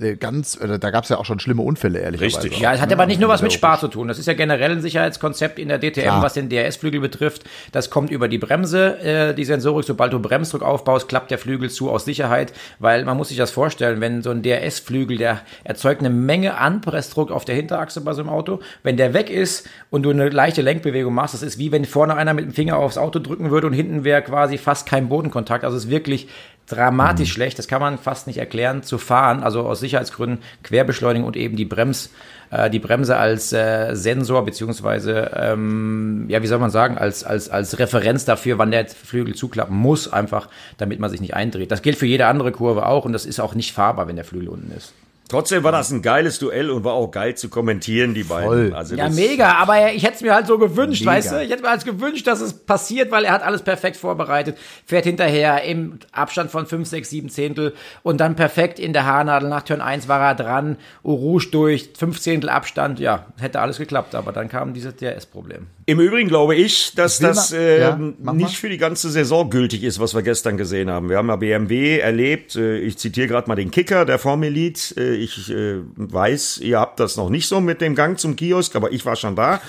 [0.00, 2.44] Äh, ganz, äh, da gab es ja auch schon schlimme Unfälle, ehrlicherweise.
[2.44, 2.60] Richtig.
[2.60, 4.08] Ja, es hat aber nicht nur was mit Spaß zu tun.
[4.08, 6.22] Das ist ja generell ein Sicherheitskonzept in der DTM, Klar.
[6.22, 7.44] was den DRS-Flügel betrifft.
[7.72, 9.84] Das kommt über die Bremse, äh, die Sensorik.
[9.84, 13.52] Sobald du Bremsdruck aufbaust, klappt der Flügel zu aus Sicherheit, weil man muss sich das
[13.52, 18.22] vorstellen, wenn so ein DRS-Flügel, der erzeugt eine Menge Anpressdruck auf der Hinterachse bei so
[18.22, 18.60] einem Auto.
[18.82, 22.16] Wenn der weg ist und du eine leichte Lenkbewegung machst, das ist wie wenn vorne
[22.16, 25.64] einer mit dem Finger aufs Auto drücken würde und hinten wäre quasi fast kein Bodenkontakt.
[25.64, 26.28] Also es ist wirklich
[26.66, 27.32] dramatisch mhm.
[27.32, 31.56] schlecht, das kann man fast nicht erklären, zu fahren, also aus Sicherheitsgründen Querbeschleunigung und eben
[31.56, 32.10] die Brems,
[32.50, 37.48] äh, die Bremse als äh, Sensor, beziehungsweise, ähm, ja, wie soll man sagen, als, als,
[37.50, 40.48] als Referenz dafür, wann der Flügel zuklappen muss, einfach,
[40.78, 41.70] damit man sich nicht eindreht.
[41.70, 44.24] Das gilt für jede andere Kurve auch und das ist auch nicht fahrbar, wenn der
[44.24, 44.92] Flügel unten ist.
[45.28, 48.46] Trotzdem war das ein geiles Duell und war auch geil zu kommentieren, die beiden.
[48.46, 48.74] Voll.
[48.74, 51.12] Also ja, mega, aber ich hätte es mir halt so gewünscht, mega.
[51.12, 51.42] weißt du?
[51.42, 55.04] Ich hätte mir halt gewünscht, dass es passiert, weil er hat alles perfekt vorbereitet, fährt
[55.04, 59.48] hinterher im Abstand von 5, 6, 7 Zehntel und dann perfekt in der Haarnadel.
[59.48, 64.14] Nach Turn 1 war er dran, Rouge durch, 5 Zehntel Abstand, ja, hätte alles geklappt,
[64.14, 65.66] aber dann kam dieses DRS-Problem.
[65.86, 69.84] Im Übrigen glaube ich, dass ich das äh, ja, nicht für die ganze Saison gültig
[69.84, 71.10] ist, was wir gestern gesehen haben.
[71.10, 74.94] Wir haben ja BMW erlebt, äh, ich zitiere gerade mal den Kicker der Formel Elite,
[75.16, 78.92] ich äh, weiß, ihr habt das noch nicht so mit dem Gang zum Kiosk, aber
[78.92, 79.60] ich war schon da.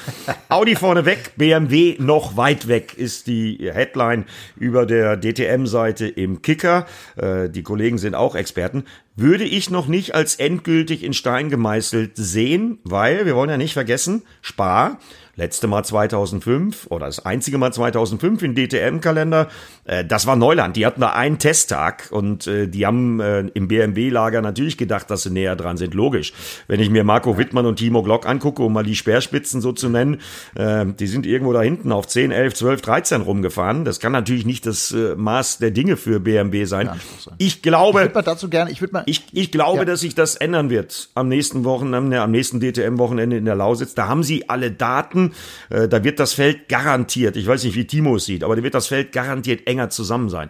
[0.50, 4.26] Audi vorne weg, BMW noch weit weg ist die Headline
[4.58, 6.86] über der DTM-Seite im Kicker.
[7.16, 8.86] Äh, die Kollegen sind auch Experten.
[9.16, 13.74] Würde ich noch nicht als endgültig in Stein gemeißelt sehen, weil wir wollen ja nicht
[13.74, 15.00] vergessen, Spar
[15.36, 19.50] letzte Mal 2005 oder das einzige Mal 2005 in DTM-Kalender.
[19.86, 20.76] Äh, das war Neuland.
[20.76, 25.24] Die hatten da einen Testtag und äh, die haben äh, im BMW-Lager natürlich gedacht, dass
[25.24, 25.94] sie näher dran sind.
[25.94, 26.34] Logisch.
[26.68, 29.90] Wenn ich mir Marco Wittmann und Timo Glock angucke, um mal die Speerspitzen so zu
[29.90, 30.22] nennen,
[30.56, 33.86] äh, die sind irgendwo da hinten auf 10, 11, 12, 13 rumgefahren.
[33.86, 36.90] Das kann natürlich nicht das äh, Maß der Dinge für BMW sein.
[37.38, 39.86] Ich glaube, ich würde dazu gerne, ich würde mal, ich, ich glaube, ja.
[39.86, 43.94] dass sich das ändern wird am nächsten Wochenende, am nächsten DTM-Wochenende in der Lausitz.
[43.96, 45.34] Da haben sie alle Daten
[45.70, 48.64] äh, da wird das Feld garantiert, ich weiß nicht, wie Timo es sieht, aber da
[48.64, 50.50] wird das Feld garantiert enger zusammen sein.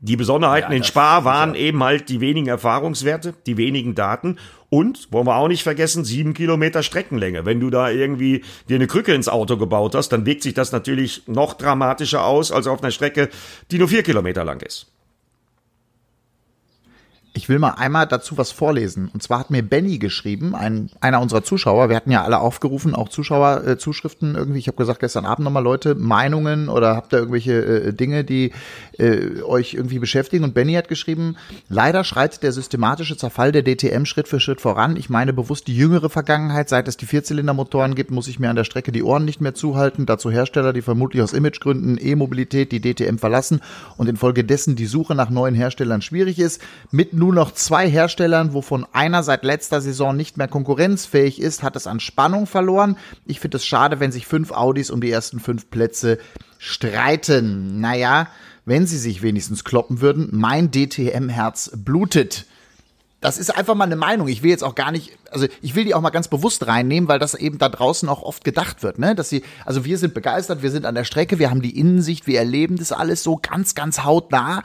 [0.00, 4.36] Die Besonderheiten ja, in Spa waren eben halt die wenigen Erfahrungswerte, die wenigen Daten
[4.70, 7.46] Und, wollen wir auch nicht vergessen, sieben Kilometer Streckenlänge.
[7.46, 10.70] Wenn du da irgendwie dir eine Krücke ins Auto gebaut hast, dann wirkt sich das
[10.70, 13.28] natürlich noch dramatischer aus als auf einer Strecke,
[13.72, 14.92] die nur vier Kilometer lang ist.
[17.34, 19.10] Ich will mal einmal dazu was vorlesen.
[19.12, 21.88] Und zwar hat mir Benny geschrieben, ein, einer unserer Zuschauer.
[21.88, 24.58] Wir hatten ja alle aufgerufen, auch Zuschauerzuschriften äh, irgendwie.
[24.58, 28.52] Ich habe gesagt gestern Abend nochmal Leute, Meinungen oder habt ihr irgendwelche äh, Dinge, die
[28.98, 30.42] äh, euch irgendwie beschäftigen?
[30.42, 31.36] Und Benny hat geschrieben,
[31.68, 34.96] leider schreitet der systematische Zerfall der DTM Schritt für Schritt voran.
[34.96, 36.68] Ich meine bewusst die jüngere Vergangenheit.
[36.68, 39.54] Seit es die Vierzylindermotoren gibt, muss ich mir an der Strecke die Ohren nicht mehr
[39.54, 40.06] zuhalten.
[40.06, 43.60] Dazu Hersteller, die vermutlich aus Imagegründen E-Mobilität die DTM verlassen
[43.96, 46.62] und infolgedessen die Suche nach neuen Herstellern schwierig ist.
[46.90, 51.76] Mit nur noch zwei Herstellern, wovon einer seit letzter Saison nicht mehr konkurrenzfähig ist, hat
[51.76, 52.96] es an Spannung verloren.
[53.26, 56.18] Ich finde es schade, wenn sich fünf Audis um die ersten fünf Plätze
[56.58, 57.80] streiten.
[57.80, 58.28] Naja,
[58.64, 62.46] wenn sie sich wenigstens kloppen würden, mein DTM-Herz blutet.
[63.20, 64.28] Das ist einfach mal eine Meinung.
[64.28, 67.08] Ich will jetzt auch gar nicht, also ich will die auch mal ganz bewusst reinnehmen,
[67.08, 69.16] weil das eben da draußen auch oft gedacht wird, ne?
[69.16, 72.28] Dass sie, also wir sind begeistert, wir sind an der Strecke, wir haben die Innensicht,
[72.28, 74.62] wir erleben das alles so ganz, ganz hautnah.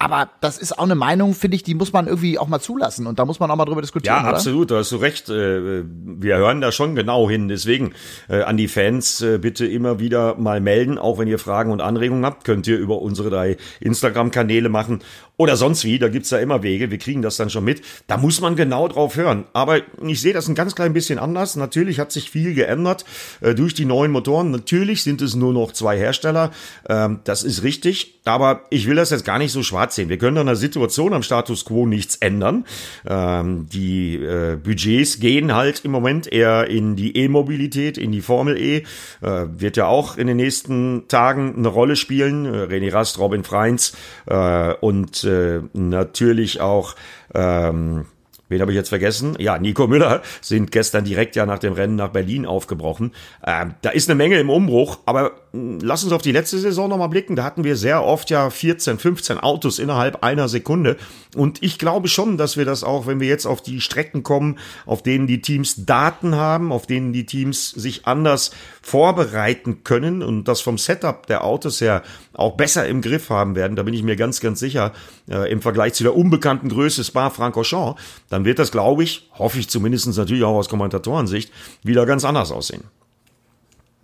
[0.00, 3.08] Aber das ist auch eine Meinung, finde ich, die muss man irgendwie auch mal zulassen
[3.08, 4.14] und da muss man auch mal drüber diskutieren.
[4.14, 5.28] Ja, absolut, da hast du recht.
[5.28, 7.48] Äh, wir hören da schon genau hin.
[7.48, 7.94] Deswegen
[8.28, 11.80] äh, an die Fans äh, bitte immer wieder mal melden, auch wenn ihr Fragen und
[11.80, 15.00] Anregungen habt, könnt ihr über unsere drei Instagram-Kanäle machen
[15.38, 15.98] oder sonst wie.
[15.98, 16.90] Da gibt's ja immer Wege.
[16.90, 17.80] Wir kriegen das dann schon mit.
[18.06, 19.44] Da muss man genau drauf hören.
[19.54, 21.56] Aber ich sehe das ein ganz klein bisschen anders.
[21.56, 23.06] Natürlich hat sich viel geändert
[23.40, 24.50] durch die neuen Motoren.
[24.50, 26.50] Natürlich sind es nur noch zwei Hersteller.
[26.88, 28.18] Ähm, das ist richtig.
[28.24, 30.08] Aber ich will das jetzt gar nicht so schwarz sehen.
[30.10, 32.66] Wir können an der Situation am Status quo nichts ändern.
[33.06, 38.58] Ähm, die äh, Budgets gehen halt im Moment eher in die E-Mobilität, in die Formel
[38.58, 38.84] E.
[39.22, 42.44] Äh, wird ja auch in den nächsten Tagen eine Rolle spielen.
[42.44, 43.94] Äh, René Rast, Robin Freins
[44.26, 46.96] äh, und äh, natürlich auch
[47.34, 48.06] ähm,
[48.48, 49.36] wen habe ich jetzt vergessen?
[49.38, 53.12] Ja, Nico Müller sind gestern direkt ja nach dem Rennen nach Berlin aufgebrochen.
[53.46, 57.08] Ähm, da ist eine Menge im Umbruch, aber lass uns auf die letzte Saison nochmal
[57.08, 57.36] blicken.
[57.36, 60.96] Da hatten wir sehr oft ja 14, 15 Autos innerhalb einer Sekunde.
[61.34, 64.58] Und ich glaube schon, dass wir das auch, wenn wir jetzt auf die Strecken kommen,
[64.86, 68.50] auf denen die Teams Daten haben, auf denen die Teams sich anders
[68.82, 72.02] vorbereiten können und das vom Setup der Autos her
[72.34, 74.92] auch besser im Griff haben werden, da bin ich mir ganz, ganz sicher,
[75.28, 79.68] äh, im Vergleich zu der unbekannten Größe Spa-Francorchamps, dann wird das, glaube ich, hoffe ich
[79.68, 82.84] zumindest natürlich auch aus Kommentatorensicht, wieder ganz anders aussehen.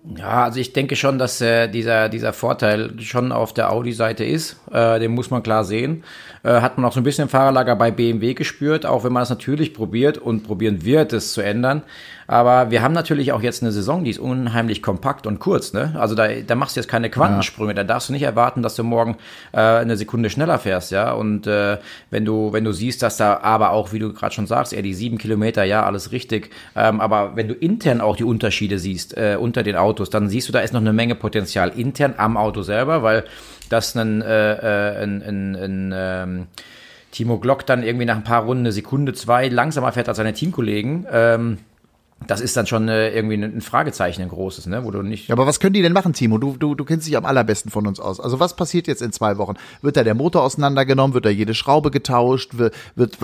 [0.04, 4.60] Ja, also ich denke schon, dass äh, dieser, dieser Vorteil schon auf der Audi-Seite ist.
[4.70, 6.04] Äh, den muss man klar sehen.
[6.44, 9.22] Äh, hat man auch so ein bisschen im Fahrerlager bei BMW gespürt, auch wenn man
[9.22, 11.82] es natürlich probiert und probieren wird, es zu ändern.
[12.26, 15.72] Aber wir haben natürlich auch jetzt eine Saison, die ist unheimlich kompakt und kurz.
[15.72, 15.94] Ne?
[15.98, 17.70] Also da, da machst du jetzt keine Quantensprünge.
[17.70, 17.76] Ja.
[17.76, 19.16] Da darfst du nicht erwarten, dass du morgen
[19.52, 20.90] äh, eine Sekunde schneller fährst.
[20.90, 21.12] ja.
[21.12, 21.78] Und äh,
[22.10, 24.82] wenn du wenn du siehst, dass da aber auch, wie du gerade schon sagst, eher
[24.82, 26.50] die sieben Kilometer, ja, alles richtig.
[26.76, 30.48] Ähm, aber wenn du intern auch die Unterschiede siehst äh, unter den Autos, dann siehst
[30.48, 33.24] du, da ist noch eine Menge Potenzial intern am Auto selber, weil
[33.74, 36.46] das ein, äh, äh ein, ein, ein ähm,
[37.10, 40.32] Timo Glock dann irgendwie nach ein paar Runden eine Sekunde, zwei langsamer fährt als seine
[40.32, 41.06] Teamkollegen.
[41.10, 41.58] Ähm,
[42.26, 44.84] das ist dann schon äh, irgendwie ein Fragezeichen, ein großes, ne?
[44.84, 45.28] Wo du nicht.
[45.28, 46.38] Ja, aber was können die denn machen, Timo?
[46.38, 48.20] Du, du, du kennst dich am allerbesten von uns aus.
[48.20, 49.54] Also was passiert jetzt in zwei Wochen?
[49.82, 51.14] Wird da der Motor auseinandergenommen?
[51.14, 52.56] Wird da jede Schraube getauscht?
[52.56, 53.18] Wird, wird,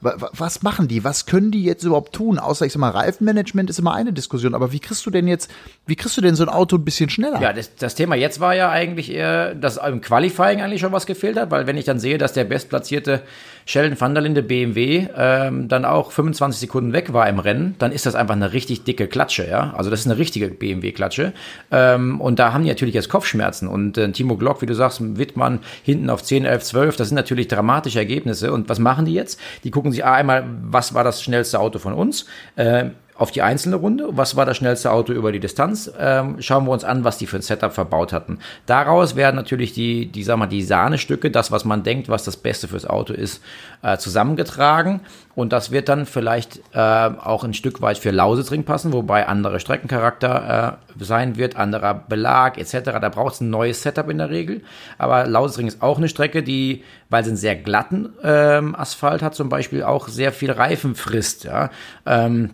[0.00, 1.04] was machen die?
[1.04, 2.38] Was können die jetzt überhaupt tun?
[2.38, 4.54] Außer ich sag mal, Reifenmanagement ist immer eine Diskussion.
[4.54, 5.50] Aber wie kriegst du denn jetzt,
[5.86, 7.40] wie kriegst du denn so ein Auto ein bisschen schneller?
[7.40, 11.06] Ja, das, das Thema jetzt war ja eigentlich eher, dass im Qualifying eigentlich schon was
[11.06, 13.22] gefehlt hat, weil wenn ich dann sehe, dass der bestplatzierte
[13.66, 17.92] Sheldon van der Linde BMW ähm, dann auch 25 Sekunden weg war im Rennen, dann
[17.92, 19.74] ist das einfach eine richtig dicke Klatsche, ja.
[19.76, 21.32] Also das ist eine richtige BMW-Klatsche.
[21.70, 23.68] Ähm, und da haben die natürlich jetzt Kopfschmerzen.
[23.68, 27.16] Und äh, Timo Glock, wie du sagst, Wittmann hinten auf 10, 11, 12, das sind
[27.16, 28.52] natürlich dramatische Ergebnisse.
[28.52, 29.40] Und was machen die jetzt?
[29.64, 32.26] Die gucken sich einmal, was war das schnellste Auto von uns?
[32.56, 34.08] Äh, auf die einzelne Runde.
[34.10, 35.90] Was war das schnellste Auto über die Distanz?
[35.98, 38.38] Ähm, schauen wir uns an, was die für ein Setup verbaut hatten.
[38.66, 42.36] Daraus werden natürlich die, die, sag mal, die Sahnestücke, das, was man denkt, was das
[42.36, 43.42] Beste fürs Auto ist,
[43.82, 45.00] äh, zusammengetragen.
[45.36, 49.60] Und das wird dann vielleicht äh, auch ein Stück weit für Lausitzring passen, wobei anderer
[49.60, 52.98] Streckencharakter äh, sein wird, anderer Belag etc.
[53.00, 54.62] Da braucht es ein neues Setup in der Regel.
[54.98, 59.36] Aber Lausitzring ist auch eine Strecke, die, weil sie einen sehr glatten ähm, Asphalt hat,
[59.36, 61.44] zum Beispiel auch sehr viel Reifen frisst.
[61.44, 61.70] Ja.
[62.06, 62.50] Ähm,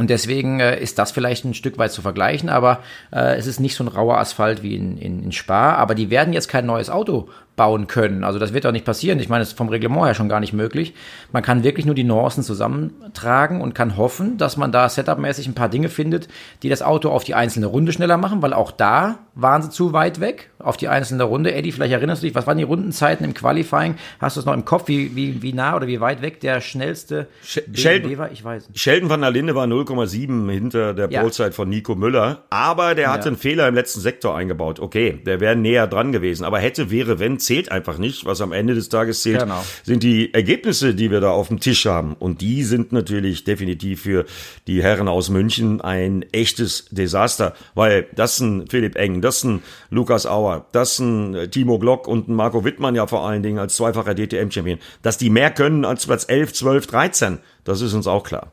[0.00, 2.78] und deswegen äh, ist das vielleicht ein Stück weit zu vergleichen, aber
[3.12, 5.74] äh, es ist nicht so ein rauer Asphalt wie in, in, in Spa.
[5.74, 8.24] Aber die werden jetzt kein neues Auto bauen können.
[8.24, 9.18] Also das wird doch nicht passieren.
[9.18, 10.94] Ich meine, das ist vom Reglement her schon gar nicht möglich.
[11.30, 15.54] Man kann wirklich nur die Nuancen zusammentragen und kann hoffen, dass man da setupmäßig ein
[15.54, 16.28] paar Dinge findet,
[16.62, 19.92] die das Auto auf die einzelne Runde schneller machen, weil auch da waren sie zu
[19.92, 21.52] weit weg auf die einzelne Runde.
[21.52, 23.96] Eddie, vielleicht erinnerst du dich, was waren die Rundenzeiten im Qualifying?
[24.18, 26.60] Hast du es noch im Kopf, wie, wie, wie nah oder wie weit weg der
[26.60, 28.32] schnellste Sheldon, war?
[28.32, 28.80] Ich weiß nicht.
[28.80, 31.20] Sheldon van der Linde war 0,7 hinter der ja.
[31.20, 33.26] Polezeit von Nico Müller, aber der hatte ja.
[33.28, 34.80] einen Fehler im letzten Sektor eingebaut.
[34.80, 38.24] Okay, der wäre näher dran gewesen, aber hätte, wäre, wenn, zählt einfach nicht.
[38.24, 39.64] Was am Ende des Tages zählt, genau.
[39.84, 42.14] sind die Ergebnisse, die wir da auf dem Tisch haben.
[42.18, 44.24] Und die sind natürlich definitiv für
[44.66, 50.26] die Herren aus München ein echtes Desaster, weil das ein Philipp Eng, das ein Lukas
[50.26, 54.14] Auer, das ein Timo Glock und ein Marco Wittmann ja vor allen Dingen als zweifacher
[54.14, 58.52] DTM-Champion, dass die mehr können als Platz 11, 12, 13, das ist uns auch klar.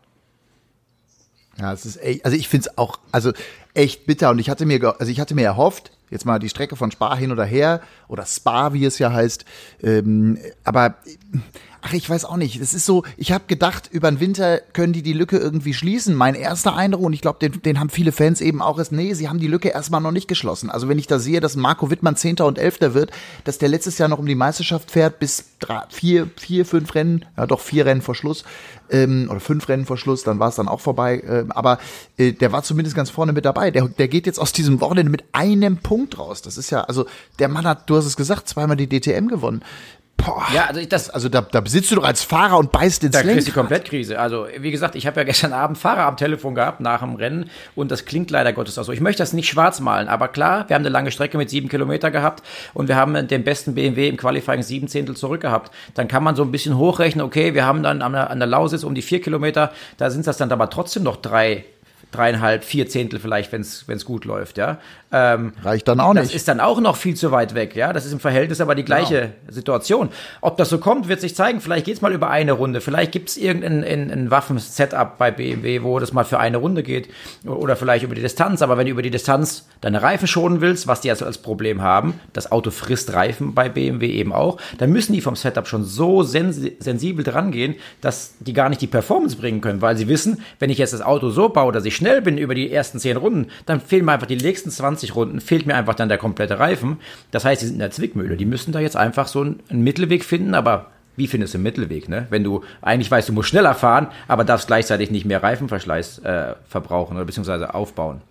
[1.59, 3.31] Ja, es ist echt, also ich finde es auch, also
[3.73, 6.75] echt bitter und ich hatte mir, also ich hatte mir erhofft, Jetzt mal die Strecke
[6.75, 9.45] von Spa hin oder her oder Spa, wie es ja heißt.
[9.83, 10.95] Ähm, aber
[11.81, 12.61] ach, ich weiß auch nicht.
[12.61, 16.15] Das ist so, ich habe gedacht, über den Winter können die die Lücke irgendwie schließen.
[16.15, 19.13] Mein erster Eindruck, und ich glaube, den, den haben viele Fans eben auch, ist, nee,
[19.13, 20.69] sie haben die Lücke erstmal noch nicht geschlossen.
[20.69, 23.11] Also wenn ich da sehe, dass Marco Wittmann Zehnter und Elfter wird,
[23.43, 27.25] dass der letztes Jahr noch um die Meisterschaft fährt, bis drei, vier, vier, fünf Rennen,
[27.35, 28.43] ja doch vier Rennen vor Schluss,
[28.89, 31.19] ähm, oder fünf Rennen vor Schluss, dann war es dann auch vorbei.
[31.19, 31.79] Äh, aber
[32.17, 33.71] äh, der war zumindest ganz vorne mit dabei.
[33.71, 36.41] Der, der geht jetzt aus diesem Wochenende mit einem Punkt raus.
[36.41, 37.05] Das ist ja, also
[37.39, 39.63] der Mann hat, du hast es gesagt, zweimal die DTM gewonnen.
[40.17, 43.03] Boah, ja, also ich das, also da, da sitzt du doch als Fahrer und beißt
[43.03, 44.19] ins Da kriegst du Komplettkrise.
[44.19, 47.51] Also wie gesagt, ich habe ja gestern Abend Fahrer am Telefon gehabt nach dem Rennen
[47.75, 48.91] und das klingt leider Gottes auch so.
[48.91, 51.69] Ich möchte das nicht schwarz malen, aber klar, wir haben eine lange Strecke mit sieben
[51.69, 55.71] Kilometer gehabt und wir haben den besten BMW im Qualifying sieben Zehntel zurück gehabt.
[55.93, 58.47] Dann kann man so ein bisschen hochrechnen, okay, wir haben dann an der, an der
[58.47, 61.63] Lausitz um die vier Kilometer, da sind das dann aber trotzdem noch drei
[62.11, 64.79] dreieinhalb, vier Zehntel vielleicht, wenn es gut läuft, ja.
[65.09, 66.25] Ähm, Reicht dann auch nicht.
[66.25, 67.93] Das ist dann auch noch viel zu weit weg, ja.
[67.93, 69.31] Das ist im Verhältnis aber die gleiche genau.
[69.47, 70.09] Situation.
[70.41, 71.61] Ob das so kommt, wird sich zeigen.
[71.61, 72.81] Vielleicht geht's mal über eine Runde.
[72.81, 77.09] Vielleicht gibt's irgendein ein, ein Waffen-Setup bei BMW, wo das mal für eine Runde geht.
[77.45, 78.61] Oder vielleicht über die Distanz.
[78.61, 81.81] Aber wenn du über die Distanz deine Reifen schonen willst, was die also als Problem
[81.81, 85.85] haben, das Auto frisst Reifen bei BMW eben auch, dann müssen die vom Setup schon
[85.85, 90.09] so sens sensibel dran gehen, dass die gar nicht die Performance bringen können, weil sie
[90.09, 92.99] wissen, wenn ich jetzt das Auto so baue, dass ich schnell bin über die ersten
[92.99, 96.17] zehn Runden, dann fehlen mir einfach die nächsten 20 Runden, fehlt mir einfach dann der
[96.17, 96.97] komplette Reifen.
[97.31, 98.37] Das heißt, die sind in der Zwickmühle.
[98.37, 102.07] Die müssen da jetzt einfach so einen, Mittelweg finden, aber wie findest du einen Mittelweg,
[102.07, 102.27] ne?
[102.29, 106.53] Wenn du eigentlich weißt, du musst schneller fahren, aber darfst gleichzeitig nicht mehr Reifenverschleiß äh,
[106.67, 108.21] verbrauchen oder beziehungsweise aufbauen.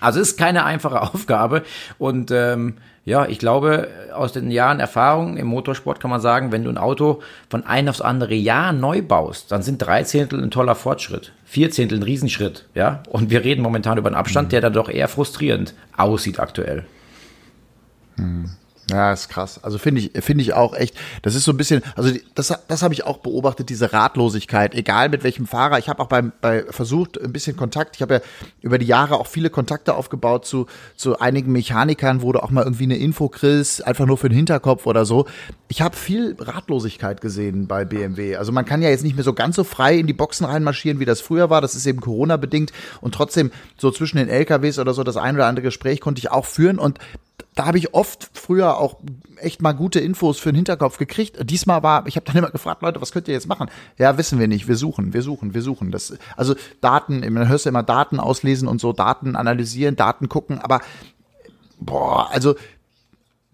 [0.00, 1.62] Also ist keine einfache Aufgabe
[1.98, 2.74] und ähm,
[3.06, 6.76] ja, ich glaube, aus den Jahren Erfahrung im Motorsport kann man sagen, wenn du ein
[6.76, 11.32] Auto von einem aufs andere Jahr neu baust, dann sind drei Zehntel ein toller Fortschritt,
[11.44, 13.04] vier Zehntel ein Riesenschritt, ja.
[13.08, 14.50] Und wir reden momentan über einen Abstand, mhm.
[14.50, 16.84] der dann doch eher frustrierend aussieht aktuell.
[18.16, 18.50] Mhm.
[18.88, 19.62] Ja, ist krass.
[19.64, 20.96] Also finde ich, finde ich auch echt.
[21.22, 25.08] Das ist so ein bisschen, also das, das habe ich auch beobachtet, diese Ratlosigkeit, egal
[25.08, 25.78] mit welchem Fahrer.
[25.78, 27.96] Ich habe auch beim, bei versucht ein bisschen Kontakt.
[27.96, 28.20] Ich habe ja
[28.60, 32.62] über die Jahre auch viele Kontakte aufgebaut zu zu einigen Mechanikern, wo du auch mal
[32.62, 35.26] irgendwie eine Info kriegst, einfach nur für den Hinterkopf oder so.
[35.66, 38.36] Ich habe viel Ratlosigkeit gesehen bei BMW.
[38.36, 41.00] Also man kann ja jetzt nicht mehr so ganz so frei in die Boxen reinmarschieren,
[41.00, 41.60] wie das früher war.
[41.60, 45.34] Das ist eben Corona bedingt und trotzdem so zwischen den LKWs oder so das ein
[45.34, 47.00] oder andere Gespräch konnte ich auch führen und
[47.54, 48.96] da habe ich oft früher auch
[49.38, 51.38] echt mal gute Infos für den Hinterkopf gekriegt.
[51.50, 53.70] Diesmal war, ich habe dann immer gefragt, Leute, was könnt ihr jetzt machen?
[53.98, 54.68] Ja, wissen wir nicht.
[54.68, 55.90] Wir suchen, wir suchen, wir suchen.
[55.90, 60.60] Das, also Daten, man hörst ja immer Daten auslesen und so, Daten analysieren, Daten gucken,
[60.60, 60.80] aber
[61.78, 62.56] boah, also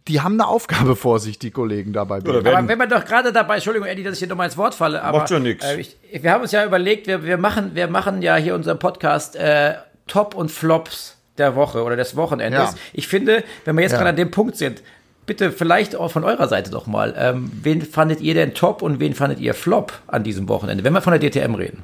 [0.09, 2.17] die haben eine Aufgabe vor sich, die Kollegen dabei.
[2.17, 5.03] Aber wenn man doch gerade dabei, Entschuldigung, Eddie, dass ich hier nochmal ins Wort falle,
[5.03, 5.65] aber Macht ja nix.
[5.65, 5.85] Äh,
[6.21, 9.75] wir haben uns ja überlegt, wir, wir machen, wir machen ja hier unseren Podcast äh,
[10.09, 12.73] Top und Flops der Woche oder des Wochenendes.
[12.73, 12.75] Ja.
[12.93, 13.99] Ich finde, wenn wir jetzt ja.
[13.99, 14.83] gerade an dem Punkt sind,
[15.27, 19.01] bitte vielleicht auch von eurer Seite doch mal, ähm, wen fandet ihr denn top und
[19.01, 21.83] wen fandet ihr flop an diesem Wochenende, wenn wir von der DTM reden?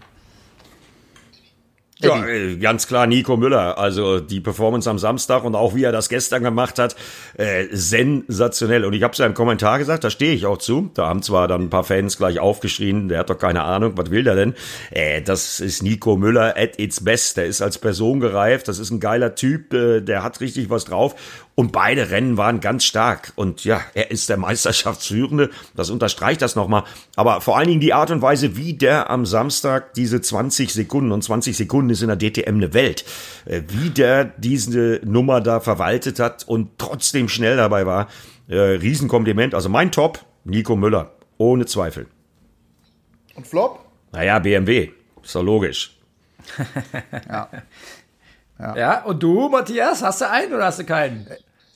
[2.01, 3.77] Ja, äh, ganz klar Nico Müller.
[3.77, 6.95] Also die Performance am Samstag und auch wie er das gestern gemacht hat,
[7.37, 8.85] äh, sensationell.
[8.85, 10.91] Und ich habe es ja im Kommentar gesagt, da stehe ich auch zu.
[10.95, 14.11] Da haben zwar dann ein paar Fans gleich aufgeschrien, der hat doch keine Ahnung, was
[14.13, 14.55] will der denn?
[14.91, 17.37] Äh, das ist Nico Müller at its best.
[17.37, 20.85] Der ist als Person gereift, das ist ein geiler Typ, äh, der hat richtig was
[20.85, 21.17] drauf.
[21.59, 23.33] Und beide Rennen waren ganz stark.
[23.35, 25.51] Und ja, er ist der Meisterschaftsführende.
[25.75, 26.85] Das unterstreicht das nochmal.
[27.17, 31.11] Aber vor allen Dingen die Art und Weise, wie der am Samstag diese 20 Sekunden
[31.11, 33.05] und 20 Sekunden ist in der DTM eine Welt,
[33.45, 38.07] äh, wie der diese Nummer da verwaltet hat und trotzdem schnell dabei war.
[38.47, 39.53] Äh, Riesenkompliment.
[39.53, 41.11] Also mein Top, Nico Müller.
[41.39, 42.07] Ohne Zweifel.
[43.35, 43.85] Und Flop?
[44.13, 44.91] Naja, BMW.
[45.25, 45.99] Ist doch logisch.
[47.29, 47.49] ja.
[48.61, 48.77] Ja.
[48.77, 51.29] ja, und du, Matthias, hast du einen oder hast du keinen?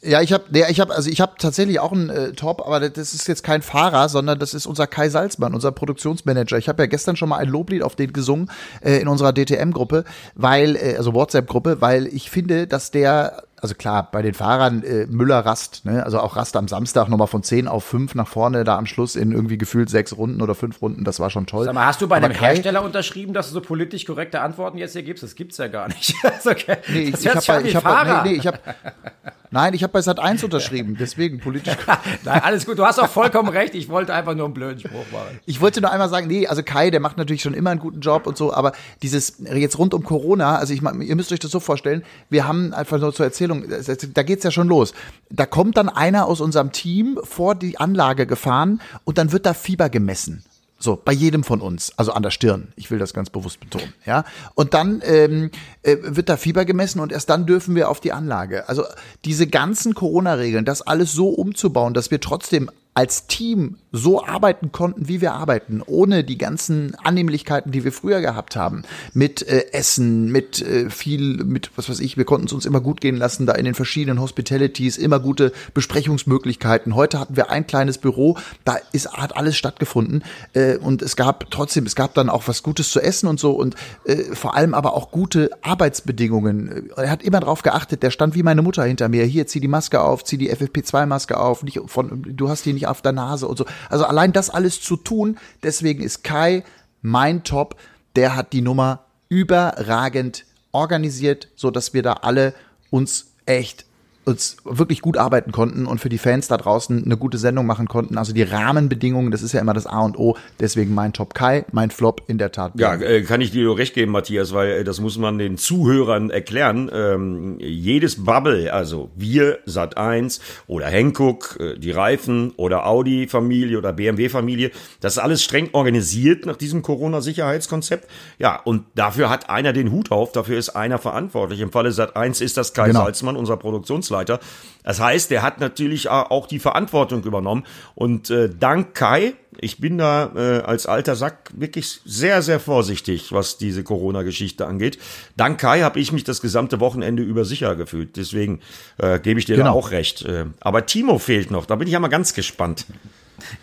[0.05, 2.81] Ja, ich habe, ja, ich habe, also ich habe tatsächlich auch einen äh, Top, aber
[2.91, 6.59] das ist jetzt kein Fahrer, sondern das ist unser Kai Salzmann, unser Produktionsmanager.
[6.59, 10.03] Ich habe ja gestern schon mal ein Loblied auf den gesungen äh, in unserer DTM-Gruppe,
[10.35, 15.07] weil, äh, also WhatsApp-Gruppe, weil ich finde, dass der also klar, bei den Fahrern äh,
[15.07, 16.05] Müller Rast, ne?
[16.05, 19.15] also auch Rast am Samstag nochmal von 10 auf 5 nach vorne, da am Schluss
[19.15, 21.67] in irgendwie gefühlt sechs Runden oder fünf Runden, das war schon toll.
[21.67, 24.41] Sag mal, hast du bei Aber einem Kai, Hersteller unterschrieben, dass du so politisch korrekte
[24.41, 25.23] Antworten jetzt hier gibst?
[25.23, 26.13] Das gibt's ja gar nicht.
[26.25, 26.79] also, okay.
[26.89, 28.59] Nee, ich, ich habe ich hab, nee, nee, ich hab,
[29.53, 31.77] Nein, ich habe bei Sat 1 unterschrieben, deswegen politisch.
[32.25, 33.75] Nein, alles gut, du hast auch vollkommen recht.
[33.75, 35.39] Ich wollte einfach nur einen blöden Spruch machen.
[35.45, 38.01] Ich wollte nur einmal sagen, nee, also Kai, der macht natürlich schon immer einen guten
[38.01, 41.51] Job und so, aber dieses jetzt rund um Corona, also ich ihr müsst euch das
[41.51, 44.95] so vorstellen, wir haben einfach nur zur Erzählung, da geht's ja schon los.
[45.29, 49.53] Da kommt dann einer aus unserem Team vor die Anlage gefahren und dann wird da
[49.53, 50.45] Fieber gemessen.
[50.83, 52.73] So, bei jedem von uns, also an der Stirn.
[52.75, 53.95] Ich will das ganz bewusst betonen.
[54.05, 54.25] Ja.
[54.57, 55.53] Und dann ähm,
[55.85, 58.69] äh, wird da Fieber gemessen und erst dann dürfen wir auf die Anlage.
[58.69, 58.83] Also
[59.25, 65.07] diese ganzen Corona-Regeln, das alles so umzubauen, dass wir trotzdem als Team so arbeiten konnten,
[65.07, 70.33] wie wir arbeiten, ohne die ganzen Annehmlichkeiten, die wir früher gehabt haben, mit äh, Essen,
[70.33, 73.45] mit äh, viel, mit was weiß ich, wir konnten es uns immer gut gehen lassen,
[73.45, 76.95] da in den verschiedenen Hospitalities, immer gute Besprechungsmöglichkeiten.
[76.95, 80.25] Heute hatten wir ein kleines Büro, da ist, hat alles stattgefunden
[80.55, 83.53] äh, und es gab trotzdem, es gab dann auch was Gutes zu essen und so
[83.53, 86.91] und äh, vor allem aber auch gute Arbeitsbedingungen.
[86.97, 89.69] Er hat immer darauf geachtet, der stand wie meine Mutter hinter mir, hier, zieh die
[89.69, 93.47] Maske auf, zieh die FFP2-Maske auf, nicht von, du hast die nicht auf der Nase
[93.47, 93.67] und so.
[93.89, 96.65] Also allein das alles zu tun, deswegen ist Kai
[97.01, 97.77] mein Top.
[98.17, 102.55] Der hat die Nummer überragend organisiert, so dass wir da alle
[102.91, 103.87] uns echt
[104.25, 107.89] uns wirklich gut arbeiten konnten und für die Fans da draußen eine gute Sendung machen
[107.89, 108.19] konnten.
[108.19, 110.37] Also die Rahmenbedingungen, das ist ja immer das A und O.
[110.61, 112.73] Deswegen mein Top Kai, mein Flop in der Tat.
[112.77, 115.59] Ja, äh, kann ich dir nur recht geben, Matthias, weil äh, das muss man den
[115.59, 116.89] Zuhörern erklären.
[116.93, 123.93] Ähm, jedes Bubble, also wir, Sat 1 oder Hankook, äh, die Reifen oder Audi-Familie oder
[123.93, 128.09] BMW-Familie, das ist alles streng organisiert nach diesem Corona-Sicherheitskonzept.
[128.39, 131.61] Ja, und dafür hat einer den Hut auf, dafür ist einer verantwortlich.
[131.61, 133.01] Im Falle Sat 1 ist das Kai genau.
[133.01, 134.41] Salzmann, unser Produktions Abteilungsleiter.
[134.85, 137.65] Das heißt, der hat natürlich auch die Verantwortung übernommen.
[137.95, 143.31] Und äh, dank Kai, ich bin da äh, als alter Sack wirklich sehr, sehr vorsichtig,
[143.31, 144.99] was diese Corona-Geschichte angeht.
[145.37, 148.17] Dank Kai habe ich mich das gesamte Wochenende über sicher gefühlt.
[148.17, 148.61] Deswegen
[148.99, 149.69] äh, gebe ich dir genau.
[149.69, 150.23] da auch recht.
[150.23, 151.67] Äh, aber Timo fehlt noch.
[151.67, 152.87] Da bin ich ja mal ganz gespannt.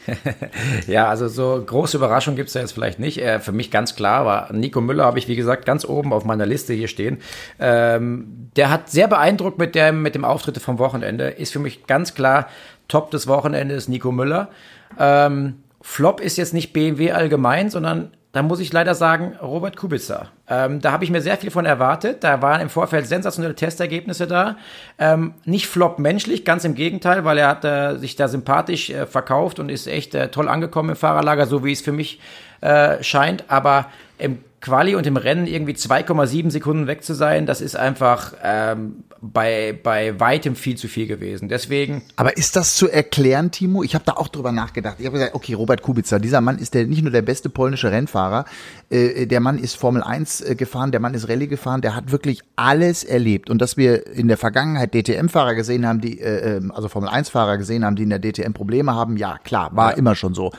[0.87, 3.19] ja, also so große Überraschung gibt es da jetzt vielleicht nicht.
[3.19, 6.25] Äh, für mich ganz klar war, Nico Müller habe ich, wie gesagt, ganz oben auf
[6.25, 7.19] meiner Liste hier stehen.
[7.59, 11.29] Ähm, der hat sehr beeindruckt mit, der, mit dem Auftritt vom Wochenende.
[11.29, 12.47] Ist für mich ganz klar
[12.87, 14.49] Top des Wochenendes Nico Müller.
[14.97, 20.27] Ähm, Flop ist jetzt nicht BMW allgemein, sondern da muss ich leider sagen, Robert Kubica.
[20.47, 22.23] Ähm, da habe ich mir sehr viel von erwartet.
[22.23, 24.57] Da waren im Vorfeld sensationelle Testergebnisse da.
[24.99, 29.07] Ähm, nicht flop menschlich, ganz im Gegenteil, weil er hat äh, sich da sympathisch äh,
[29.07, 32.19] verkauft und ist echt äh, toll angekommen im Fahrerlager, so wie es für mich
[32.61, 33.45] äh, scheint.
[33.47, 33.87] Aber
[34.19, 39.03] im Quali und im Rennen irgendwie 2,7 Sekunden weg zu sein, das ist einfach ähm,
[39.21, 41.47] bei, bei weitem viel zu viel gewesen.
[41.47, 42.01] Deswegen.
[42.17, 43.83] Aber ist das zu erklären, Timo?
[43.83, 44.95] Ich habe da auch drüber nachgedacht.
[44.99, 47.91] Ich habe gesagt, okay, Robert Kubica, dieser Mann ist der nicht nur der beste polnische
[47.91, 48.45] Rennfahrer,
[48.89, 52.11] äh, der Mann ist Formel 1 äh, gefahren, der Mann ist Rallye gefahren, der hat
[52.11, 53.49] wirklich alles erlebt.
[53.49, 57.57] Und dass wir in der Vergangenheit DTM-Fahrer gesehen haben, die, äh, ähm, also Formel 1-Fahrer
[57.57, 59.97] gesehen haben, die in der DTM Probleme haben, ja, klar, war ja.
[59.97, 60.51] immer schon so.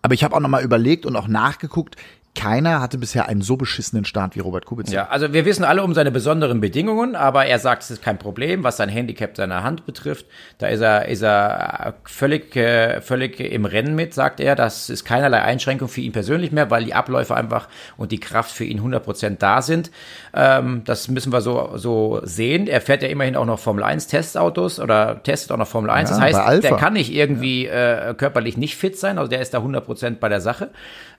[0.00, 1.96] Aber ich habe auch nochmal überlegt und auch nachgeguckt,
[2.36, 4.90] keiner hatte bisher einen so beschissenen Start wie Robert Kubica.
[4.90, 8.18] Ja, also wir wissen alle um seine besonderen Bedingungen, aber er sagt, es ist kein
[8.18, 10.26] Problem, was sein Handicap seiner Hand betrifft.
[10.58, 14.54] Da ist er, ist er völlig, äh, völlig im Rennen mit, sagt er.
[14.54, 18.52] Das ist keinerlei Einschränkung für ihn persönlich mehr, weil die Abläufe einfach und die Kraft
[18.52, 19.90] für ihn 100% da sind.
[20.34, 22.68] Ähm, das müssen wir so, so sehen.
[22.68, 26.10] Er fährt ja immerhin auch noch Formel 1 Testautos oder testet auch noch Formel 1.
[26.10, 29.54] Ja, das heißt, der kann nicht irgendwie äh, körperlich nicht fit sein, also der ist
[29.54, 30.70] da 100% bei der Sache.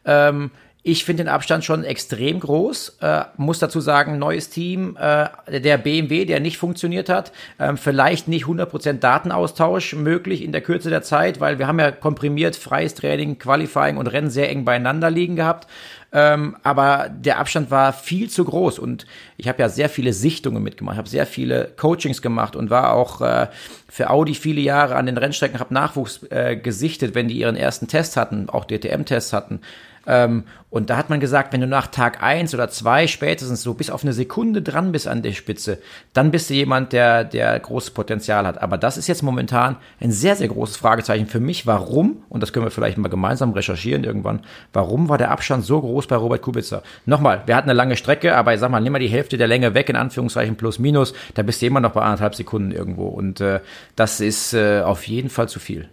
[0.05, 0.51] Ähm,
[0.83, 2.97] ich finde den Abstand schon extrem groß.
[3.01, 5.27] Äh, muss dazu sagen, neues Team, äh,
[5.59, 7.33] der BMW, der nicht funktioniert hat.
[7.59, 11.91] Ähm, vielleicht nicht 100% Datenaustausch möglich in der Kürze der Zeit, weil wir haben ja
[11.91, 15.67] komprimiert freies Training, Qualifying und Rennen sehr eng beieinander liegen gehabt.
[16.13, 20.63] Ähm, aber der Abstand war viel zu groß und ich habe ja sehr viele Sichtungen
[20.63, 23.47] mitgemacht, habe sehr viele Coachings gemacht und war auch äh,
[23.89, 27.89] für Audi viele Jahre an den Rennstrecken, habe Nachwuchs äh, gesichtet, wenn die ihren ersten
[27.89, 29.59] Test hatten, auch DTM-Tests hatten
[30.07, 33.73] Ähm, und da hat man gesagt, wenn du nach Tag eins oder zwei spätestens so
[33.73, 35.79] bis auf eine Sekunde dran bist an der Spitze,
[36.13, 38.61] dann bist du jemand, der, der großes Potenzial hat.
[38.61, 41.67] Aber das ist jetzt momentan ein sehr, sehr großes Fragezeichen für mich.
[41.67, 44.41] Warum, und das können wir vielleicht mal gemeinsam recherchieren irgendwann,
[44.73, 46.83] warum war der Abstand so groß bei Robert Kubica?
[47.05, 49.47] Nochmal, wir hatten eine lange Strecke, aber ich sag mal, nimm mal die Hälfte der
[49.47, 53.07] Länge weg, in Anführungszeichen plus minus, da bist du immer noch bei anderthalb Sekunden irgendwo.
[53.07, 53.61] Und äh,
[53.95, 55.87] das ist äh, auf jeden Fall zu viel.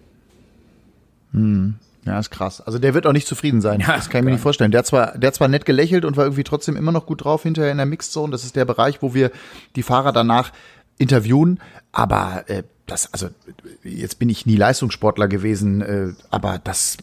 [1.33, 1.77] Hm.
[2.07, 2.61] Ja, ist krass.
[2.61, 3.81] Also der wird auch nicht zufrieden sein.
[3.81, 4.71] Ja, das kann ich mir nicht vorstellen.
[4.71, 7.25] Der hat zwar, der hat zwar nett gelächelt und war irgendwie trotzdem immer noch gut
[7.25, 8.31] drauf hinterher in der Mixed Zone.
[8.31, 9.31] Das ist der Bereich, wo wir
[9.75, 10.53] die Fahrer danach
[10.99, 11.61] interviewen.
[11.93, 13.29] Aber äh, das, also
[13.83, 16.99] jetzt bin ich nie Leistungssportler gewesen, äh, aber das,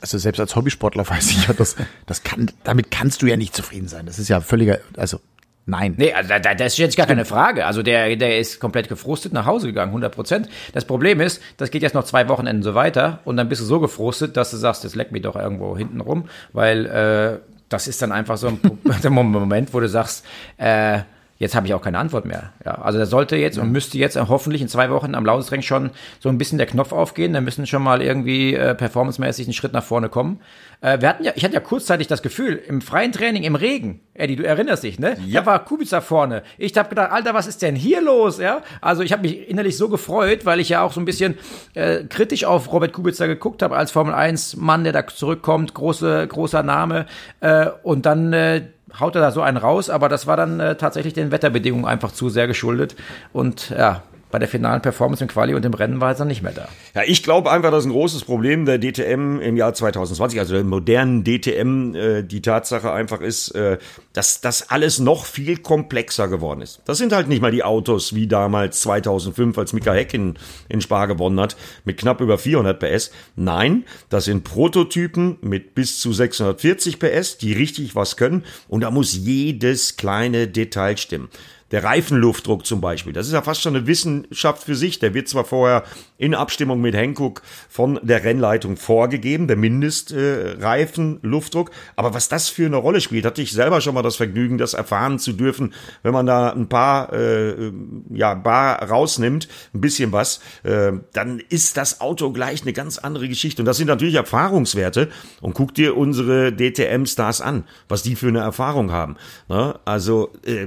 [0.00, 3.56] also selbst als Hobbysportler weiß ich ja, das, das kann, damit kannst du ja nicht
[3.56, 4.06] zufrieden sein.
[4.06, 5.18] Das ist ja völliger, also
[5.64, 5.94] Nein.
[5.96, 7.66] Nee, also da, das ist jetzt gar keine Frage.
[7.66, 10.48] Also der, der ist komplett gefrustet nach Hause gegangen, 100 Prozent.
[10.72, 13.64] Das Problem ist, das geht jetzt noch zwei Wochenenden so weiter und dann bist du
[13.64, 17.38] so gefrustet, dass du sagst, das leckt mich doch irgendwo hinten rum, weil äh,
[17.68, 18.60] das ist dann einfach so ein
[19.12, 20.26] Moment, wo du sagst,
[20.58, 21.00] äh,
[21.42, 22.52] jetzt habe ich auch keine Antwort mehr.
[22.64, 25.90] Ja, also da sollte jetzt und müsste jetzt hoffentlich in zwei Wochen am Lausitzring schon
[26.20, 27.32] so ein bisschen der Knopf aufgehen.
[27.32, 30.38] Da müssen schon mal irgendwie äh, performancemäßig einen Schritt nach vorne kommen.
[30.82, 34.00] Äh, wir hatten ja, ich hatte ja kurzzeitig das Gefühl, im freien Training im Regen,
[34.14, 35.16] Eddie, du erinnerst dich, ne?
[35.26, 35.40] Ja.
[35.40, 36.44] Da war Kubica vorne.
[36.58, 38.38] Ich habe gedacht, Alter, was ist denn hier los?
[38.38, 41.36] Ja, also ich habe mich innerlich so gefreut, weil ich ja auch so ein bisschen
[41.74, 46.24] äh, kritisch auf Robert Kubica geguckt habe als Formel 1 Mann, der da zurückkommt, große
[46.28, 47.06] großer Name
[47.40, 48.62] äh, und dann äh,
[48.98, 52.12] haut er da so einen raus, aber das war dann äh, tatsächlich den Wetterbedingungen einfach
[52.12, 52.96] zu sehr geschuldet.
[53.32, 54.02] Und ja,
[54.32, 56.68] bei der finalen Performance im Quali und im Rennen war er dann nicht mehr da.
[56.94, 60.64] Ja, ich glaube einfach, dass ein großes Problem der DTM im Jahr 2020, also der
[60.64, 63.78] modernen DTM, äh, die Tatsache einfach ist, äh,
[64.14, 66.80] dass das alles noch viel komplexer geworden ist.
[66.86, 70.34] Das sind halt nicht mal die Autos wie damals 2005, als Mika Heck in,
[70.70, 73.10] in Spa gewonnen hat, mit knapp über 400 PS.
[73.36, 78.90] Nein, das sind Prototypen mit bis zu 640 PS, die richtig was können und da
[78.90, 81.28] muss jedes kleine Detail stimmen.
[81.72, 84.98] Der Reifenluftdruck zum Beispiel, das ist ja fast schon eine Wissenschaft für sich.
[84.98, 85.84] Der wird zwar vorher
[86.18, 91.70] in Abstimmung mit Hankook von der Rennleitung vorgegeben, der Mindestreifenluftdruck.
[91.70, 94.58] Äh, Aber was das für eine Rolle spielt, hatte ich selber schon mal das Vergnügen,
[94.58, 97.72] das erfahren zu dürfen, wenn man da ein paar, äh,
[98.12, 103.28] ja, Bar rausnimmt, ein bisschen was, äh, dann ist das Auto gleich eine ganz andere
[103.28, 103.62] Geschichte.
[103.62, 105.08] Und das sind natürlich Erfahrungswerte.
[105.40, 109.16] Und guck dir unsere DTM-Stars an, was die für eine Erfahrung haben.
[109.48, 109.78] Ne?
[109.84, 110.66] Also äh,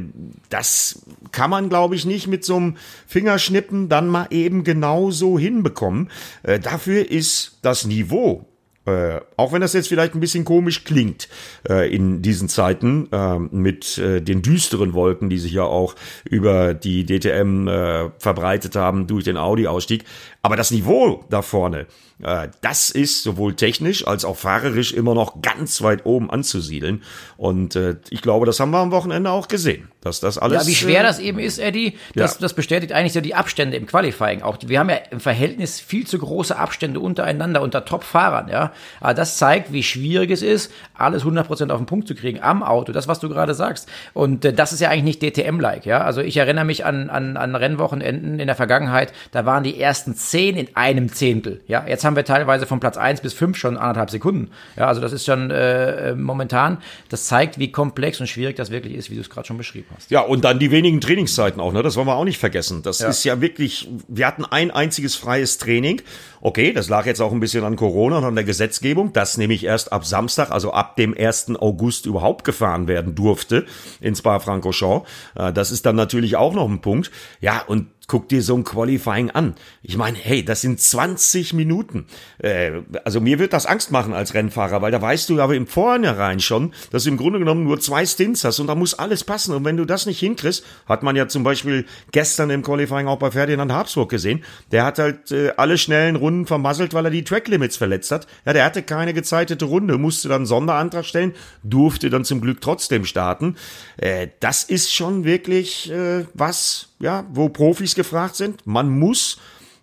[0.49, 0.94] das
[1.31, 2.77] kann man, glaube ich, nicht mit so einem
[3.07, 6.09] Fingerschnippen dann mal eben genauso hinbekommen.
[6.43, 8.45] Äh, dafür ist das Niveau
[8.85, 11.27] äh, auch wenn das jetzt vielleicht ein bisschen komisch klingt
[11.67, 16.73] äh, in diesen Zeiten äh, mit äh, den düsteren Wolken, die sich ja auch über
[16.73, 20.05] die DTM äh, verbreitet haben durch den Audi-Ausstieg.
[20.45, 21.87] Aber das Niveau da vorne,
[22.21, 27.01] äh, das ist sowohl technisch als auch fahrerisch immer noch ganz weit oben anzusiedeln.
[27.35, 30.61] Und äh, ich glaube, das haben wir am Wochenende auch gesehen, dass das alles.
[30.61, 32.41] Ja, wie schwer das eben ist, Eddie, das, ja.
[32.41, 34.43] das bestätigt eigentlich so die Abstände im Qualifying.
[34.43, 38.47] Auch wir haben ja im Verhältnis viel zu große Abstände untereinander unter Top-Fahrern.
[38.47, 38.71] Ja,
[39.01, 42.61] aber das zeigt, wie schwierig es ist, alles 100% auf den Punkt zu kriegen am
[42.61, 42.91] Auto.
[42.91, 43.89] Das, was du gerade sagst.
[44.13, 45.87] Und äh, das ist ja eigentlich nicht DTM-like.
[45.87, 49.11] Ja, also ich erinnere mich an, an, an Rennwochenenden in der Vergangenheit.
[49.31, 51.61] Da waren die ersten zehn in einem Zehntel.
[51.67, 54.51] Ja, jetzt haben wir teilweise von Platz eins bis fünf schon anderthalb Sekunden.
[54.77, 56.79] Ja, also das ist schon äh, momentan,
[57.09, 59.87] das zeigt, wie komplex und schwierig das wirklich ist, wie du es gerade schon beschrieben
[59.95, 60.11] hast.
[60.11, 61.83] Ja, und dann die wenigen Trainingszeiten auch, ne?
[61.83, 62.83] Das wollen wir auch nicht vergessen.
[62.83, 63.09] Das ja.
[63.09, 66.01] ist ja wirklich, wir hatten ein einziges freies Training.
[66.45, 69.63] Okay, das lag jetzt auch ein bisschen an Corona und an der Gesetzgebung, das nämlich
[69.63, 71.55] erst ab Samstag, also ab dem 1.
[71.55, 73.65] August überhaupt gefahren werden durfte
[73.99, 75.09] in Spa-Francorchamps.
[75.33, 77.09] Äh, das ist dann natürlich auch noch ein Punkt.
[77.41, 79.55] Ja, und guck dir so ein Qualifying an.
[79.81, 82.05] Ich meine, hey, das sind 20 Minuten.
[82.37, 85.67] Äh, also mir wird das Angst machen als Rennfahrer, weil da weißt du aber im
[85.67, 89.23] Vornherein schon, dass du im Grunde genommen nur zwei Stints hast und da muss alles
[89.23, 89.55] passen.
[89.55, 93.17] Und wenn du das nicht hinkriegst, hat man ja zum Beispiel gestern im Qualifying auch
[93.17, 97.23] bei Ferdinand Habsburg gesehen, der hat halt äh, alle schnellen Runden vermasselt, weil er die
[97.23, 98.27] Track Limits verletzt hat.
[98.45, 101.33] Ja, der hatte keine gezeitete Runde, musste dann Sonderantrag stellen,
[101.63, 103.55] durfte dann zum Glück trotzdem starten.
[103.97, 108.65] Äh, das ist schon wirklich äh, was, ja, wo Profis gefragt sind.
[108.67, 109.37] Man muss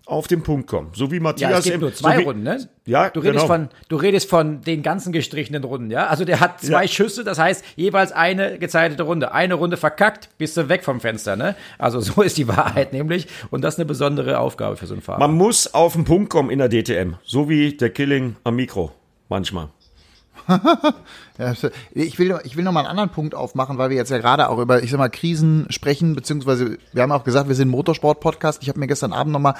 [0.05, 0.91] auf den Punkt kommen.
[0.93, 1.51] So wie Matthias.
[1.51, 2.69] Ja, es gibt nur zwei so wie, Runden, ne?
[2.85, 3.47] Ja, du redest genau.
[3.47, 6.07] von, du redest von den ganzen gestrichenen Runden, ja?
[6.07, 6.87] Also der hat zwei ja.
[6.87, 9.31] Schüsse, das heißt jeweils eine gezeitete Runde.
[9.31, 11.55] Eine Runde verkackt, bist du weg vom Fenster, ne?
[11.77, 13.27] Also so ist die Wahrheit nämlich.
[13.49, 15.19] Und das ist eine besondere Aufgabe für so einen Fahrer.
[15.19, 17.13] Man muss auf den Punkt kommen in der DTM.
[17.23, 18.91] So wie der Killing am Mikro.
[19.29, 19.69] Manchmal.
[21.93, 24.49] ich will, ich will noch mal einen anderen Punkt aufmachen, weil wir jetzt ja gerade
[24.49, 28.61] auch über, ich sag mal, Krisen sprechen, beziehungsweise wir haben auch gesagt, wir sind Motorsport-Podcast.
[28.61, 29.55] Ich habe mir gestern Abend noch mal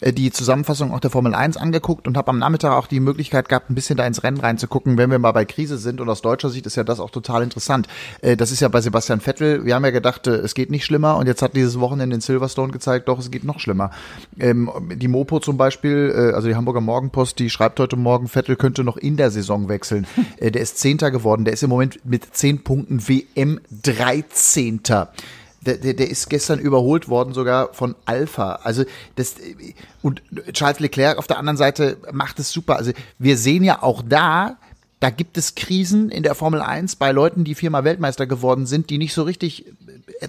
[0.00, 3.48] äh, die Zusammenfassung auch der Formel 1 angeguckt und habe am Nachmittag auch die Möglichkeit
[3.48, 6.00] gehabt, ein bisschen da ins Rennen reinzugucken, wenn wir mal bei Krise sind.
[6.00, 7.88] Und aus deutscher Sicht ist ja das auch total interessant.
[8.20, 9.64] Äh, das ist ja bei Sebastian Vettel.
[9.64, 12.20] Wir haben ja gedacht, äh, es geht nicht schlimmer und jetzt hat dieses Wochenende in
[12.20, 13.90] Silverstone gezeigt, doch, es geht noch schlimmer.
[14.38, 18.84] Ähm, die Mopo zum Beispiel, also die Hamburger Morgenpost, die schreibt heute Morgen, Vettel könnte
[18.84, 20.06] noch in der Saison wechseln.
[20.40, 21.46] der ist Zehnter geworden.
[21.46, 24.82] Der ist im Moment mit zehn Punkten WM 13
[25.64, 28.60] der, der, der ist gestern überholt worden sogar von Alpha.
[28.64, 28.84] Also
[29.16, 29.36] das
[30.02, 32.76] und Charles Leclerc auf der anderen Seite macht es super.
[32.76, 34.58] Also wir sehen ja auch da,
[35.00, 38.90] da gibt es Krisen in der Formel 1 bei Leuten, die viermal Weltmeister geworden sind,
[38.90, 39.66] die nicht so richtig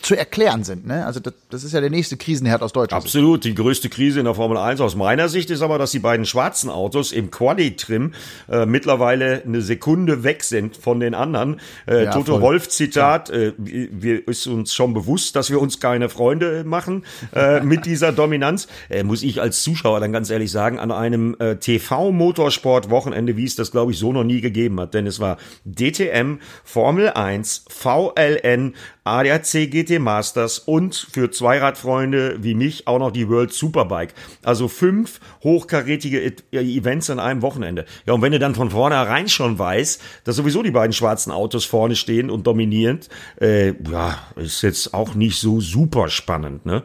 [0.01, 0.87] zu erklären sind.
[0.87, 1.05] Ne?
[1.05, 3.03] Also das, das ist ja der nächste Krisenherd aus Deutschland.
[3.03, 3.43] Absolut.
[3.43, 6.25] Die größte Krise in der Formel 1 aus meiner Sicht ist aber, dass die beiden
[6.25, 8.13] schwarzen Autos im Quali-Trim
[8.49, 11.59] äh, mittlerweile eine Sekunde weg sind von den anderen.
[11.87, 16.09] Äh, ja, Toto Wolf Zitat, äh, wir ist uns schon bewusst, dass wir uns keine
[16.09, 18.67] Freunde machen äh, mit dieser Dominanz.
[18.89, 23.55] Äh, muss ich als Zuschauer dann ganz ehrlich sagen, an einem äh, TV-Motorsport-Wochenende, wie es
[23.55, 27.65] das glaube ich so noch nie gegeben gegeben hat, denn es war DTM, Formel 1,
[27.69, 28.73] VLN,
[29.03, 34.13] ADAC GT Masters und für Zweiradfreunde wie mich auch noch die World Superbike.
[34.43, 37.85] Also fünf hochkarätige e-, Events an einem Wochenende.
[38.05, 41.65] Ja, und wenn du dann von vornherein schon weißt, dass sowieso die beiden schwarzen Autos
[41.65, 43.09] vorne stehen und dominierend,
[43.39, 46.83] äh, ja, ist jetzt auch nicht so super spannend, ne?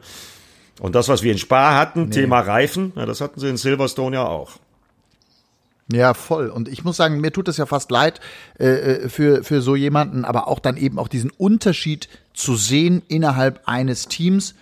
[0.81, 2.11] Und das, was wir in Spa hatten, nee.
[2.11, 4.53] Thema Reifen, ja, das hatten sie in Silverstone ja auch.
[5.93, 6.49] Ja, voll.
[6.49, 8.20] Und ich muss sagen, mir tut es ja fast leid
[8.59, 12.09] äh, äh, für, für so jemanden, aber auch dann eben auch diesen Unterschied
[12.41, 14.55] zu sehen innerhalb eines Teams.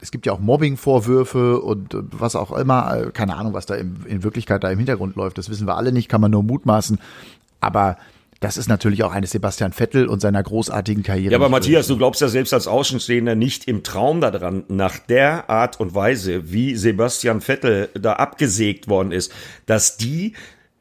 [0.00, 2.96] Es gibt ja auch Mobbing-Vorwürfe und, was auch immer.
[2.96, 5.38] Äh, keine Ahnung, was da in Wirklichkeit da im Hintergrund läuft.
[5.38, 6.98] Das wissen wir alle nicht, kann man nur mutmaßen.
[7.60, 7.96] Aber
[8.40, 11.32] das ist natürlich auch eines Sebastian Vettel und seiner großartigen Karriere.
[11.32, 15.48] Ja, aber Matthias, du glaubst ja selbst als Außenstehender nicht im Traum daran, nach der
[15.48, 19.32] Art und Weise, wie Sebastian Vettel da abgesägt worden ist,
[19.64, 20.34] dass die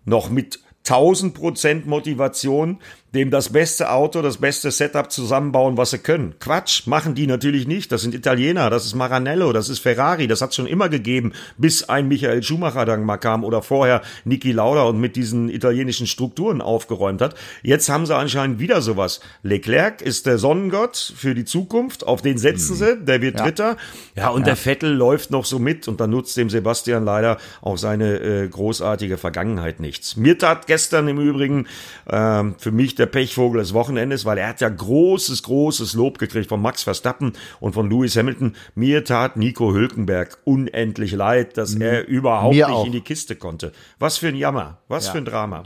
[0.04, 2.80] noch mit 1000 Prozent Motivation
[3.16, 6.36] dem das beste Auto, das beste Setup zusammenbauen, was sie können.
[6.40, 7.92] Quatsch, machen die natürlich nicht.
[7.92, 11.90] Das sind Italiener, das ist Maranello, das ist Ferrari, das hat schon immer gegeben, bis
[11.90, 16.62] ein Michael Schumacher dann mal kam oder vorher Niki Lauda und mit diesen italienischen Strukturen
[16.62, 17.36] aufgeräumt hat.
[17.64, 19.22] Jetzt haben sie anscheinend wieder sowas.
[19.42, 22.78] Leclerc ist der Sonnengott für die Zukunft, auf den setzen mhm.
[22.78, 23.46] sie, der wird ja.
[23.46, 23.78] Dritter.
[24.16, 24.46] Ja, und ja.
[24.46, 28.48] der Vettel läuft noch so mit und dann nutzt dem Sebastian leider auch seine äh,
[28.48, 30.16] großartige Vergangenheit nichts.
[30.16, 31.68] Mir tat gestern im Übrigen
[32.06, 36.18] äh, für mich der der Pechvogel des Wochenendes, weil er hat ja großes, großes Lob
[36.18, 38.56] gekriegt von Max Verstappen und von Lewis Hamilton.
[38.74, 42.86] Mir tat Nico Hülkenberg unendlich leid, dass er überhaupt Mir nicht auch.
[42.86, 43.74] in die Kiste konnte.
[44.00, 45.12] Was für ein Jammer, was ja.
[45.12, 45.64] für ein Drama.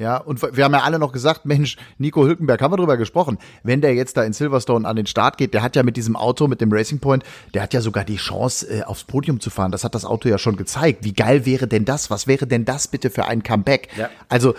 [0.00, 3.38] Ja, und wir haben ja alle noch gesagt, Mensch, Nico Hülkenberg, haben wir drüber gesprochen.
[3.62, 6.16] Wenn der jetzt da in Silverstone an den Start geht, der hat ja mit diesem
[6.16, 7.22] Auto, mit dem Racing Point,
[7.52, 9.70] der hat ja sogar die Chance, äh, aufs Podium zu fahren.
[9.70, 11.04] Das hat das Auto ja schon gezeigt.
[11.04, 12.10] Wie geil wäre denn das?
[12.10, 13.88] Was wäre denn das bitte für ein Comeback?
[13.96, 14.08] Ja.
[14.30, 14.54] Also,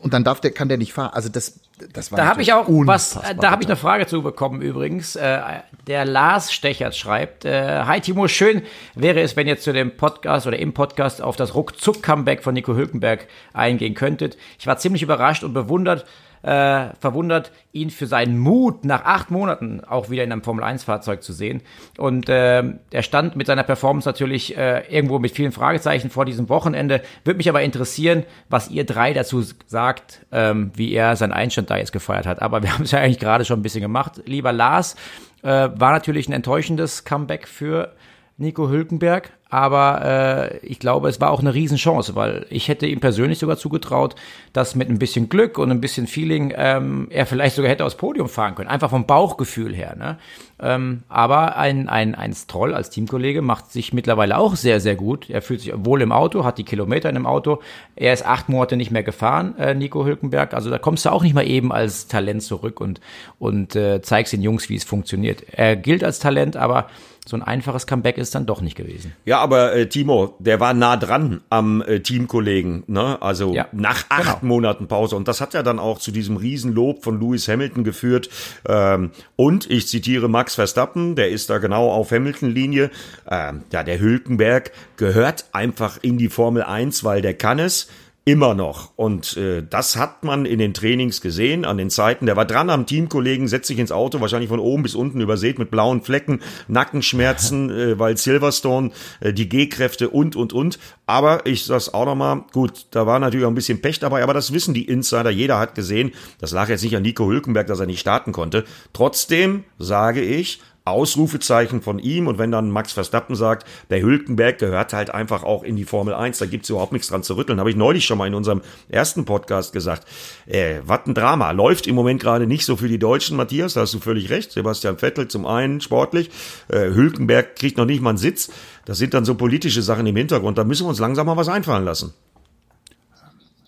[0.00, 1.10] und dann darf der, kann der nicht fahren.
[1.12, 1.60] Also das,
[1.92, 5.16] das war Da habe ich auch was, da habe ich eine Frage zu bekommen übrigens.
[5.16, 5.40] Äh,
[5.86, 8.62] der Lars Stechert schreibt, äh, Hi Timo, schön
[8.94, 12.74] wäre es, wenn ihr zu dem Podcast oder im Podcast auf das Ruckzuck-Comeback von Nico
[12.74, 14.36] Hülkenberg eingehen könntet.
[14.58, 16.06] Ich war ziemlich überrascht und bewundert,
[16.44, 21.32] äh, verwundert, ihn für seinen Mut nach acht Monaten auch wieder in einem Formel-1-Fahrzeug zu
[21.32, 21.62] sehen.
[21.96, 26.48] Und äh, er stand mit seiner Performance natürlich äh, irgendwo mit vielen Fragezeichen vor diesem
[26.50, 27.02] Wochenende.
[27.24, 31.78] Würde mich aber interessieren, was ihr drei dazu sagt, ähm, wie er seinen Einstand da
[31.78, 32.42] jetzt gefeiert hat.
[32.42, 34.22] Aber wir haben es ja eigentlich gerade schon ein bisschen gemacht.
[34.26, 34.96] Lieber Lars,
[35.42, 37.94] äh, war natürlich ein enttäuschendes Comeback für
[38.36, 42.98] Nico Hülkenberg, aber äh, ich glaube, es war auch eine Riesenchance, weil ich hätte ihm
[42.98, 44.16] persönlich sogar zugetraut,
[44.52, 47.94] dass mit ein bisschen Glück und ein bisschen Feeling ähm, er vielleicht sogar hätte aufs
[47.94, 49.94] Podium fahren können, einfach vom Bauchgefühl her.
[49.96, 50.18] Ne?
[50.64, 55.28] Ähm, aber ein, ein, ein Stroll als Teamkollege macht sich mittlerweile auch sehr, sehr gut.
[55.28, 57.60] Er fühlt sich wohl im Auto, hat die Kilometer in dem Auto.
[57.96, 60.54] Er ist acht Monate nicht mehr gefahren, äh, Nico Hülkenberg.
[60.54, 63.02] Also da kommst du auch nicht mal eben als Talent zurück und,
[63.38, 65.42] und äh, zeigst den Jungs, wie es funktioniert.
[65.52, 66.86] Er gilt als Talent, aber
[67.26, 69.14] so ein einfaches Comeback ist dann doch nicht gewesen.
[69.24, 73.20] Ja, aber äh, Timo, der war nah dran am äh, Teamkollegen, ne?
[73.22, 74.54] Also ja, nach acht genau.
[74.54, 75.16] Monaten Pause.
[75.16, 78.28] Und das hat ja dann auch zu diesem Riesenlob von Lewis Hamilton geführt.
[78.68, 82.90] Ähm, und ich zitiere Max Verstappen, der ist da genau auf Hamilton-Linie.
[83.30, 87.88] Ähm, ja, der Hülkenberg gehört einfach in die Formel 1, weil der kann es
[88.26, 88.92] Immer noch.
[88.96, 92.24] Und äh, das hat man in den Trainings gesehen, an den Zeiten.
[92.24, 95.58] Der war dran am Teamkollegen, setzt sich ins Auto, wahrscheinlich von oben bis unten übersät
[95.58, 100.78] mit blauen Flecken, Nackenschmerzen, äh, weil Silverstone, äh, die G-Kräfte und, und, und.
[101.04, 104.32] Aber ich sag's auch nochmal, gut, da war natürlich auch ein bisschen Pech dabei, aber
[104.32, 105.28] das wissen die Insider.
[105.28, 108.64] Jeder hat gesehen, das lag jetzt nicht an Nico Hülkenberg, dass er nicht starten konnte.
[108.94, 112.26] Trotzdem sage ich, Ausrufezeichen von ihm.
[112.26, 116.12] Und wenn dann Max Verstappen sagt, der Hülkenberg gehört halt einfach auch in die Formel
[116.12, 117.58] 1, da gibt's überhaupt nichts dran zu rütteln.
[117.58, 120.06] Habe ich neulich schon mal in unserem ersten Podcast gesagt.
[120.46, 121.52] Äh, was ein Drama.
[121.52, 124.52] Läuft im Moment gerade nicht so für die Deutschen, Matthias, da hast du völlig recht.
[124.52, 126.30] Sebastian Vettel zum einen sportlich,
[126.68, 128.50] äh, Hülkenberg kriegt noch nicht mal einen Sitz.
[128.84, 130.58] Das sind dann so politische Sachen im Hintergrund.
[130.58, 132.12] Da müssen wir uns langsam mal was einfallen lassen.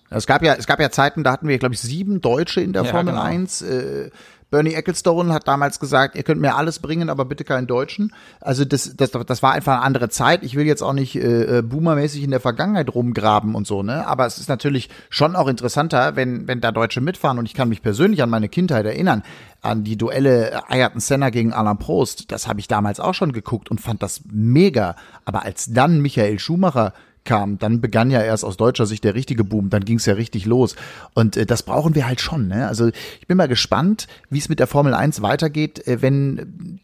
[0.08, 2.72] Es gab ja, es gab ja Zeiten, da hatten wir, glaube ich, sieben Deutsche in
[2.72, 3.24] der ja, Formel genau.
[3.24, 3.62] 1.
[3.62, 4.10] Äh,
[4.50, 8.12] Bernie Ecclestone hat damals gesagt, ihr könnt mir alles bringen, aber bitte keinen Deutschen.
[8.40, 10.44] Also das, das, das war einfach eine andere Zeit.
[10.44, 14.06] Ich will jetzt auch nicht äh, äh, boomermäßig in der Vergangenheit rumgraben und so, ne?
[14.06, 17.38] Aber es ist natürlich schon auch interessanter, wenn, wenn da Deutsche mitfahren.
[17.38, 19.24] Und ich kann mich persönlich an meine Kindheit erinnern,
[19.62, 22.30] an die Duelle Ayrton Senna gegen Alain Prost.
[22.30, 24.94] Das habe ich damals auch schon geguckt und fand das mega.
[25.24, 26.92] Aber als dann Michael Schumacher
[27.26, 30.14] kam, dann begann ja erst aus deutscher Sicht der richtige Boom, dann ging es ja
[30.14, 30.76] richtig los.
[31.12, 32.48] Und äh, das brauchen wir halt schon.
[32.48, 32.66] Ne?
[32.66, 36.80] Also ich bin mal gespannt, wie es mit der Formel 1 weitergeht, äh, wenn,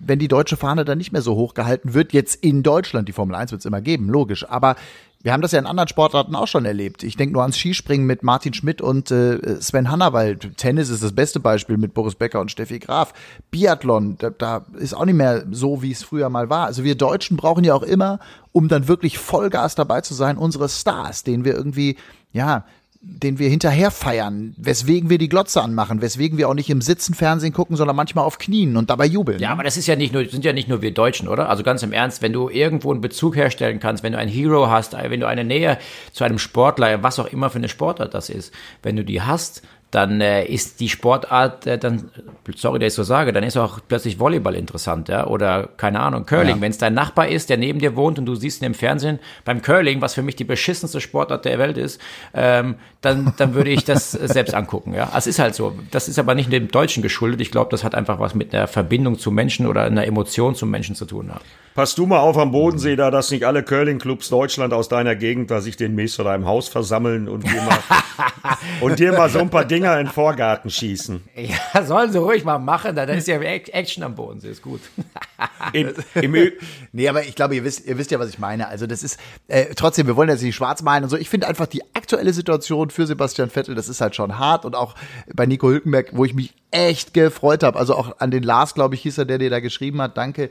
[0.00, 2.12] wenn die deutsche Fahne dann nicht mehr so hoch gehalten wird.
[2.12, 4.48] Jetzt in Deutschland, die Formel 1 wird es immer geben, logisch.
[4.48, 4.74] Aber
[5.22, 7.02] wir haben das ja in anderen Sportarten auch schon erlebt.
[7.04, 10.56] Ich denke nur ans Skispringen mit Martin Schmidt und äh, Sven Hannawald.
[10.56, 13.12] Tennis ist das beste Beispiel mit Boris Becker und Steffi Graf.
[13.50, 16.66] Biathlon, da, da ist auch nicht mehr so, wie es früher mal war.
[16.66, 18.18] Also wir Deutschen brauchen ja auch immer,
[18.50, 21.96] um dann wirklich Vollgas dabei zu sein, unsere Stars, denen wir irgendwie,
[22.32, 22.64] ja,
[23.04, 27.14] den wir hinterher feiern, weswegen wir die Glotze anmachen, weswegen wir auch nicht im Sitzen
[27.14, 29.40] Fernsehen gucken, sondern manchmal auf Knien und dabei jubeln.
[29.40, 31.48] Ja, aber das ist ja nicht nur, sind ja nicht nur wir Deutschen, oder?
[31.48, 34.68] Also ganz im Ernst, wenn du irgendwo einen Bezug herstellen kannst, wenn du ein Hero
[34.68, 35.78] hast, wenn du eine Nähe
[36.12, 39.62] zu einem Sportler, was auch immer für eine Sportart das ist, wenn du die hast,
[39.92, 42.10] dann äh, ist die Sportart äh, dann,
[42.56, 46.24] sorry, dass ich so sage, dann ist auch plötzlich Volleyball interessant, ja, oder keine Ahnung,
[46.24, 46.56] Curling.
[46.56, 46.60] Ja.
[46.62, 49.18] Wenn es dein Nachbar ist, der neben dir wohnt und du siehst ihn im Fernsehen
[49.44, 52.00] beim Curling, was für mich die beschissenste Sportart der Welt ist,
[52.32, 55.12] ähm, dann, dann würde ich das selbst angucken, ja.
[55.14, 55.78] Es ist halt so.
[55.90, 57.42] Das ist aber nicht dem Deutschen geschuldet.
[57.42, 60.70] Ich glaube, das hat einfach was mit einer Verbindung zu Menschen oder einer Emotion zum
[60.70, 61.26] Menschen zu tun.
[61.28, 61.40] Ja.
[61.74, 65.50] Pass du mal auf am Bodensee da, dass nicht alle Curling-Clubs Deutschland aus deiner Gegend
[65.50, 67.78] da sich den Mist vor deinem Haus versammeln und dir mal,
[68.82, 71.22] und dir mal so ein paar Dinger in den Vorgarten schießen.
[71.34, 74.80] Ja, sollen sie ruhig mal machen, da ist ja Action am Bodensee, ist gut.
[75.72, 76.32] In, im
[76.92, 78.68] nee, aber ich glaube, ihr wisst, ihr wisst ja, was ich meine.
[78.68, 79.18] Also das ist,
[79.48, 81.16] äh, trotzdem, wir wollen jetzt nicht schwarz malen und so.
[81.16, 84.76] Ich finde einfach die aktuelle Situation für Sebastian Vettel, das ist halt schon hart und
[84.76, 84.94] auch
[85.34, 87.78] bei Nico Hülkenberg, wo ich mich echt gefreut habe.
[87.78, 90.16] Also auch an den Lars, glaube ich, hieß er, der dir da geschrieben hat.
[90.16, 90.50] Danke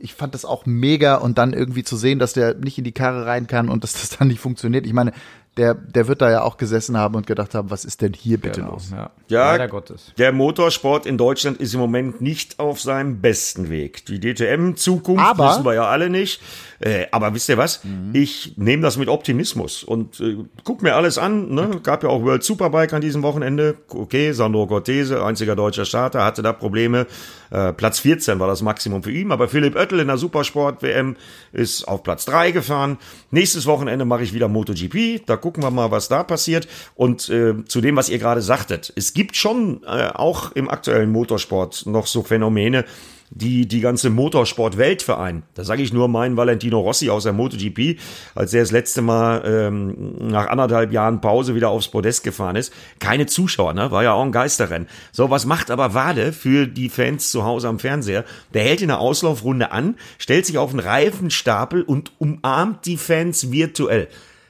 [0.00, 2.92] ich fand das auch mega und dann irgendwie zu sehen, dass der nicht in die
[2.92, 4.86] Karre rein kann und dass das dann nicht funktioniert.
[4.86, 5.12] Ich meine,
[5.56, 8.38] der, der wird da ja auch gesessen haben und gedacht haben, was ist denn hier
[8.40, 8.90] bitte genau, los?
[8.92, 10.12] Ja, ja Gottes.
[10.16, 14.06] der Motorsport in Deutschland ist im Moment nicht auf seinem besten Weg.
[14.06, 16.40] Die DTM-Zukunft wissen wir ja alle nicht.
[16.80, 17.82] Äh, aber wisst ihr was?
[17.84, 18.10] Mhm.
[18.12, 21.52] Ich nehme das mit Optimismus und äh, guck mir alles an.
[21.52, 21.80] Ne?
[21.82, 23.76] Gab ja auch World Superbike an diesem Wochenende.
[23.88, 27.06] Okay, Sandro Cortese, einziger deutscher Starter, hatte da Probleme.
[27.50, 29.32] Äh, Platz 14 war das Maximum für ihn.
[29.32, 31.16] Aber Philipp Oettel in der Supersport-WM
[31.52, 32.98] ist auf Platz 3 gefahren.
[33.32, 35.26] Nächstes Wochenende mache ich wieder MotoGP.
[35.26, 36.68] Da gucken wir mal, was da passiert.
[36.94, 38.92] Und äh, zu dem, was ihr gerade sagtet.
[38.94, 42.84] Es gibt schon äh, auch im aktuellen Motorsport noch so Phänomene,
[43.30, 47.98] die die ganze Motorsport-Welt Da sage ich nur meinen Valentino Rossi aus der MotoGP,
[48.34, 52.72] als er das letzte Mal ähm, nach anderthalb Jahren Pause wieder aufs Podest gefahren ist.
[52.98, 53.90] Keine Zuschauer, ne?
[53.90, 54.88] War ja auch ein Geisterrennen.
[55.12, 58.24] So, was macht aber Wade für die Fans zu Hause am Fernseher?
[58.54, 63.50] Der hält in der Auslaufrunde an, stellt sich auf einen Reifenstapel und umarmt die Fans
[63.52, 64.08] virtuell.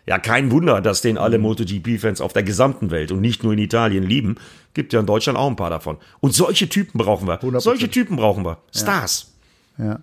[0.08, 3.58] Ja, kein Wunder, dass den alle MotoGP-Fans auf der gesamten Welt und nicht nur in
[3.58, 4.36] Italien lieben.
[4.78, 5.96] Gibt ja in Deutschland auch ein paar davon.
[6.20, 7.42] Und solche Typen brauchen wir.
[7.42, 7.58] 100%.
[7.58, 8.58] Solche Typen brauchen wir.
[8.72, 9.32] Stars.
[9.76, 9.84] Ja.
[9.84, 9.98] ja.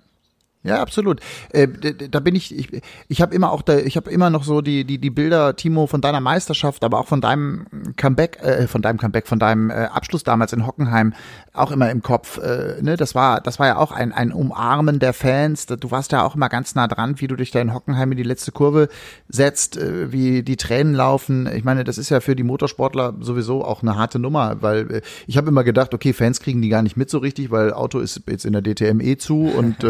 [0.66, 1.20] Ja, absolut.
[1.52, 1.68] Äh,
[2.10, 4.84] da bin ich, ich, ich habe immer auch, da, ich habe immer noch so die,
[4.84, 8.98] die, die Bilder, Timo, von deiner Meisterschaft, aber auch von deinem Comeback, äh, von deinem
[8.98, 11.14] Comeback, von deinem äh, Abschluss damals in Hockenheim
[11.54, 12.40] auch immer im Kopf.
[12.40, 15.68] Äh, ne, das war, das war ja auch ein, ein Umarmen der Fans.
[15.68, 18.18] Du warst ja auch immer ganz nah dran, wie du dich da in Hockenheim in
[18.18, 18.90] die letzte Kurve
[19.30, 21.48] setzt, äh, wie die Tränen laufen.
[21.56, 25.38] Ich meine, das ist ja für die Motorsportler sowieso auch eine harte Nummer, weil ich
[25.38, 28.24] habe immer gedacht, okay, Fans kriegen die gar nicht mit so richtig, weil Auto ist
[28.28, 29.84] jetzt in der DTM eh zu und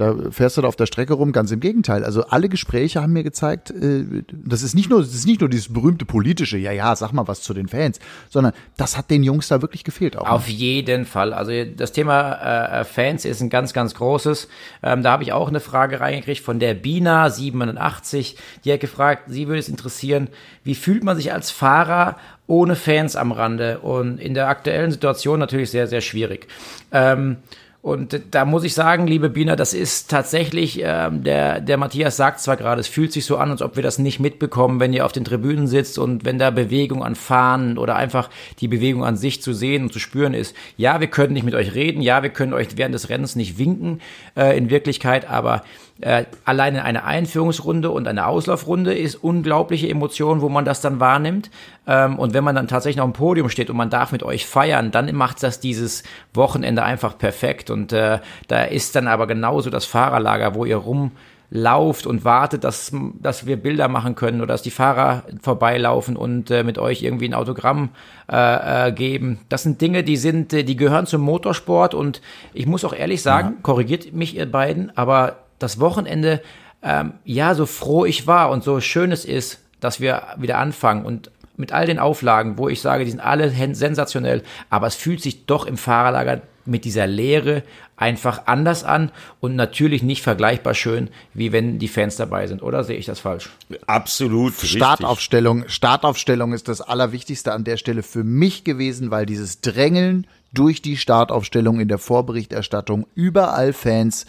[0.00, 2.04] Da fährst du da auf der Strecke rum, ganz im Gegenteil.
[2.04, 5.50] Also alle Gespräche haben mir gezeigt, äh, das ist nicht nur, das ist nicht nur
[5.50, 9.22] dieses berühmte politische, ja, ja, sag mal was zu den Fans, sondern das hat den
[9.22, 10.26] Jungs da wirklich gefehlt auch.
[10.26, 11.34] Auf jeden Fall.
[11.34, 14.48] Also das Thema äh, Fans ist ein ganz, ganz großes.
[14.82, 18.36] Ähm, da habe ich auch eine Frage reingekriegt von der Bina 87.
[18.64, 20.28] Die hat gefragt, sie würde es interessieren,
[20.64, 23.80] wie fühlt man sich als Fahrer ohne Fans am Rande?
[23.80, 26.48] Und in der aktuellen Situation natürlich sehr, sehr schwierig.
[26.90, 27.36] Ähm,
[27.82, 32.40] und da muss ich sagen, liebe Bina, das ist tatsächlich, ähm, der, der Matthias sagt
[32.40, 35.06] zwar gerade, es fühlt sich so an, als ob wir das nicht mitbekommen, wenn ihr
[35.06, 38.28] auf den Tribünen sitzt und wenn da Bewegung an Fahnen oder einfach
[38.60, 40.54] die Bewegung an sich zu sehen und zu spüren ist.
[40.76, 43.56] Ja, wir können nicht mit euch reden, ja, wir können euch während des Rennens nicht
[43.56, 44.02] winken
[44.36, 45.62] äh, in Wirklichkeit, aber
[46.00, 51.50] äh, alleine eine Einführungsrunde und eine Auslaufrunde ist unglaubliche Emotion, wo man das dann wahrnimmt.
[51.86, 54.46] Ähm, und wenn man dann tatsächlich auf dem Podium steht und man darf mit euch
[54.46, 57.70] feiern, dann macht das dieses Wochenende einfach perfekt.
[57.70, 62.92] Und äh, da ist dann aber genauso das Fahrerlager, wo ihr rumlauft und wartet, dass,
[63.20, 67.28] dass wir Bilder machen können oder dass die Fahrer vorbeilaufen und äh, mit euch irgendwie
[67.28, 67.90] ein Autogramm
[68.32, 69.40] äh, äh, geben.
[69.50, 72.22] Das sind Dinge, die sind, äh, die gehören zum Motorsport und
[72.54, 73.62] ich muss auch ehrlich sagen, ja.
[73.62, 76.42] korrigiert mich ihr beiden, aber das Wochenende,
[76.82, 81.04] ähm, ja, so froh ich war und so schön es ist, dass wir wieder anfangen
[81.04, 85.22] und mit all den Auflagen, wo ich sage, die sind alle sensationell, aber es fühlt
[85.22, 87.62] sich doch im Fahrerlager mit dieser Leere
[87.96, 92.62] einfach anders an und natürlich nicht vergleichbar schön, wie wenn die Fans dabei sind.
[92.62, 93.50] Oder sehe ich das falsch?
[93.86, 94.54] Absolut.
[94.54, 95.64] Startaufstellung.
[95.68, 100.96] Startaufstellung ist das Allerwichtigste an der Stelle für mich gewesen, weil dieses Drängeln durch die
[100.96, 104.26] Startaufstellung in der Vorberichterstattung überall Fans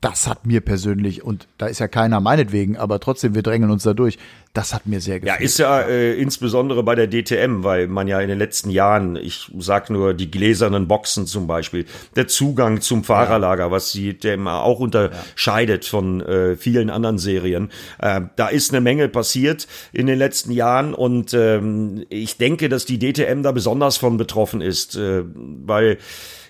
[0.00, 3.82] das hat mir persönlich, und da ist ja keiner meinetwegen, aber trotzdem, wir drängen uns
[3.82, 4.18] da durch,
[4.54, 5.40] das hat mir sehr gefallen.
[5.40, 9.16] Ja, ist ja äh, insbesondere bei der DTM, weil man ja in den letzten Jahren,
[9.16, 11.86] ich sag nur die gläsernen Boxen zum Beispiel,
[12.16, 13.70] der Zugang zum Fahrerlager, ja.
[13.70, 15.90] was die DTM auch unterscheidet ja.
[15.90, 17.70] von äh, vielen anderen Serien.
[17.98, 22.84] Äh, da ist eine Menge passiert in den letzten Jahren und ähm, ich denke, dass
[22.84, 25.98] die DTM da besonders von betroffen ist, äh, weil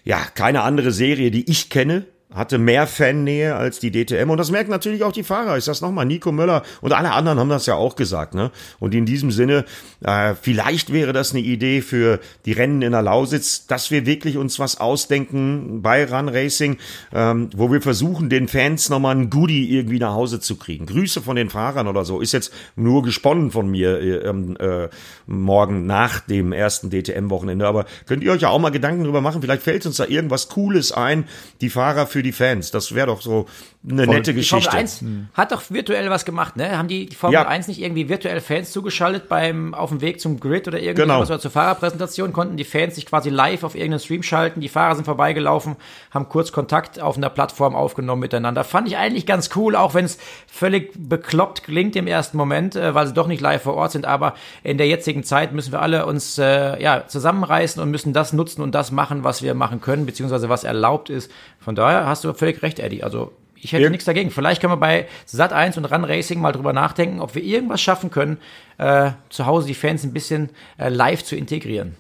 [0.04, 4.50] ja, keine andere Serie, die ich kenne, hatte mehr Fannähe als die DTM und das
[4.50, 5.56] merken natürlich auch die Fahrer.
[5.56, 8.34] Ich sag's nochmal, Nico Möller und alle anderen haben das ja auch gesagt.
[8.34, 8.50] Ne?
[8.78, 9.64] Und in diesem Sinne,
[10.02, 14.36] äh, vielleicht wäre das eine Idee für die Rennen in der Lausitz, dass wir wirklich
[14.36, 16.76] uns was ausdenken bei Run Racing,
[17.14, 20.84] ähm, wo wir versuchen, den Fans nochmal ein Goodie irgendwie nach Hause zu kriegen.
[20.84, 22.20] Grüße von den Fahrern oder so.
[22.20, 24.88] Ist jetzt nur gesponnen von mir äh, ähm, äh,
[25.26, 27.66] morgen nach dem ersten DTM-Wochenende.
[27.66, 29.40] Aber könnt ihr euch ja auch mal Gedanken drüber machen.
[29.40, 31.24] Vielleicht fällt uns da irgendwas Cooles ein,
[31.62, 32.72] die Fahrer für für die Fans.
[32.72, 33.46] Das wäre doch so
[33.88, 34.16] eine Voll.
[34.16, 34.58] nette Geschichte.
[34.58, 35.28] Die Formel 1 hm.
[35.34, 36.76] hat doch virtuell was gemacht, ne?
[36.76, 37.46] Haben die, die Formel ja.
[37.46, 41.20] 1 nicht irgendwie virtuell Fans zugeschaltet beim auf dem Weg zum Grid oder irgendwas genau.
[41.20, 42.32] oder zur Fahrerpräsentation?
[42.32, 44.60] Konnten die Fans sich quasi live auf irgendeinen Stream schalten?
[44.60, 45.76] Die Fahrer sind vorbeigelaufen,
[46.10, 48.64] haben kurz Kontakt auf einer Plattform aufgenommen miteinander.
[48.64, 52.96] Fand ich eigentlich ganz cool, auch wenn es völlig bekloppt klingt im ersten Moment, äh,
[52.96, 54.06] weil sie doch nicht live vor Ort sind.
[54.06, 58.32] Aber in der jetzigen Zeit müssen wir alle uns äh, ja zusammenreißen und müssen das
[58.32, 61.30] nutzen und das machen, was wir machen können, beziehungsweise was erlaubt ist.
[61.58, 63.02] Von daher hast du völlig recht, Eddie.
[63.02, 63.90] Also ich hätte ja.
[63.90, 64.30] nichts dagegen.
[64.30, 67.80] Vielleicht können wir bei Sat 1 und Run Racing mal drüber nachdenken, ob wir irgendwas
[67.80, 68.38] schaffen können,
[68.78, 71.96] äh, zu Hause die Fans ein bisschen äh, live zu integrieren.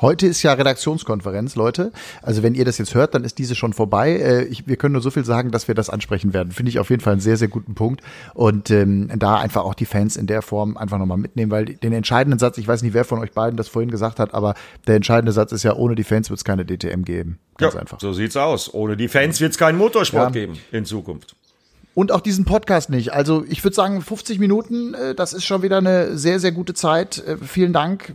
[0.00, 1.90] Heute ist ja Redaktionskonferenz, Leute.
[2.20, 4.12] Also wenn ihr das jetzt hört, dann ist diese schon vorbei.
[4.16, 6.52] Äh, ich, wir können nur so viel sagen, dass wir das ansprechen werden.
[6.52, 8.02] Finde ich auf jeden Fall einen sehr, sehr guten Punkt.
[8.34, 11.94] Und ähm, da einfach auch die Fans in der Form einfach nochmal mitnehmen, weil den
[11.94, 14.54] entscheidenden Satz, ich weiß nicht, wer von euch beiden das vorhin gesagt hat, aber
[14.86, 17.38] der entscheidende Satz ist ja, ohne die Fans wird es keine DTM geben.
[17.56, 17.98] Ganz ja, einfach.
[17.98, 18.74] So sieht's aus.
[18.74, 20.42] Ohne die Fans wird es keinen Motorsport ja.
[20.42, 21.36] geben in Zukunft
[21.96, 23.14] und auch diesen Podcast nicht.
[23.14, 26.74] Also ich würde sagen, 50 Minuten, äh, das ist schon wieder eine sehr, sehr gute
[26.74, 27.26] Zeit.
[27.26, 28.14] Äh, vielen Dank.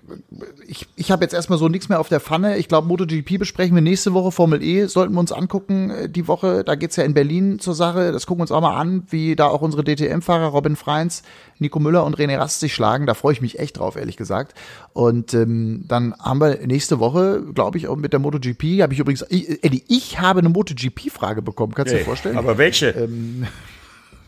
[0.67, 2.57] Ich, ich habe jetzt erstmal so nichts mehr auf der Pfanne.
[2.59, 4.31] Ich glaube, MotoGP besprechen wir nächste Woche.
[4.31, 6.63] Formel E sollten wir uns angucken äh, die Woche.
[6.63, 8.11] Da geht's ja in Berlin zur Sache.
[8.11, 11.23] Das gucken wir uns auch mal an, wie da auch unsere DTM-Fahrer Robin Freins,
[11.57, 13.07] Nico Müller und René Rast sich schlagen.
[13.07, 14.53] Da freue ich mich echt drauf, ehrlich gesagt.
[14.93, 18.99] Und ähm, dann haben wir nächste Woche, glaube ich, auch mit der MotoGP, habe ich
[18.99, 21.73] übrigens, ich, Eddie, ich habe eine MotoGP-Frage bekommen.
[21.73, 22.37] Kannst du dir vorstellen?
[22.37, 22.89] Aber welche?
[22.89, 23.47] Ähm,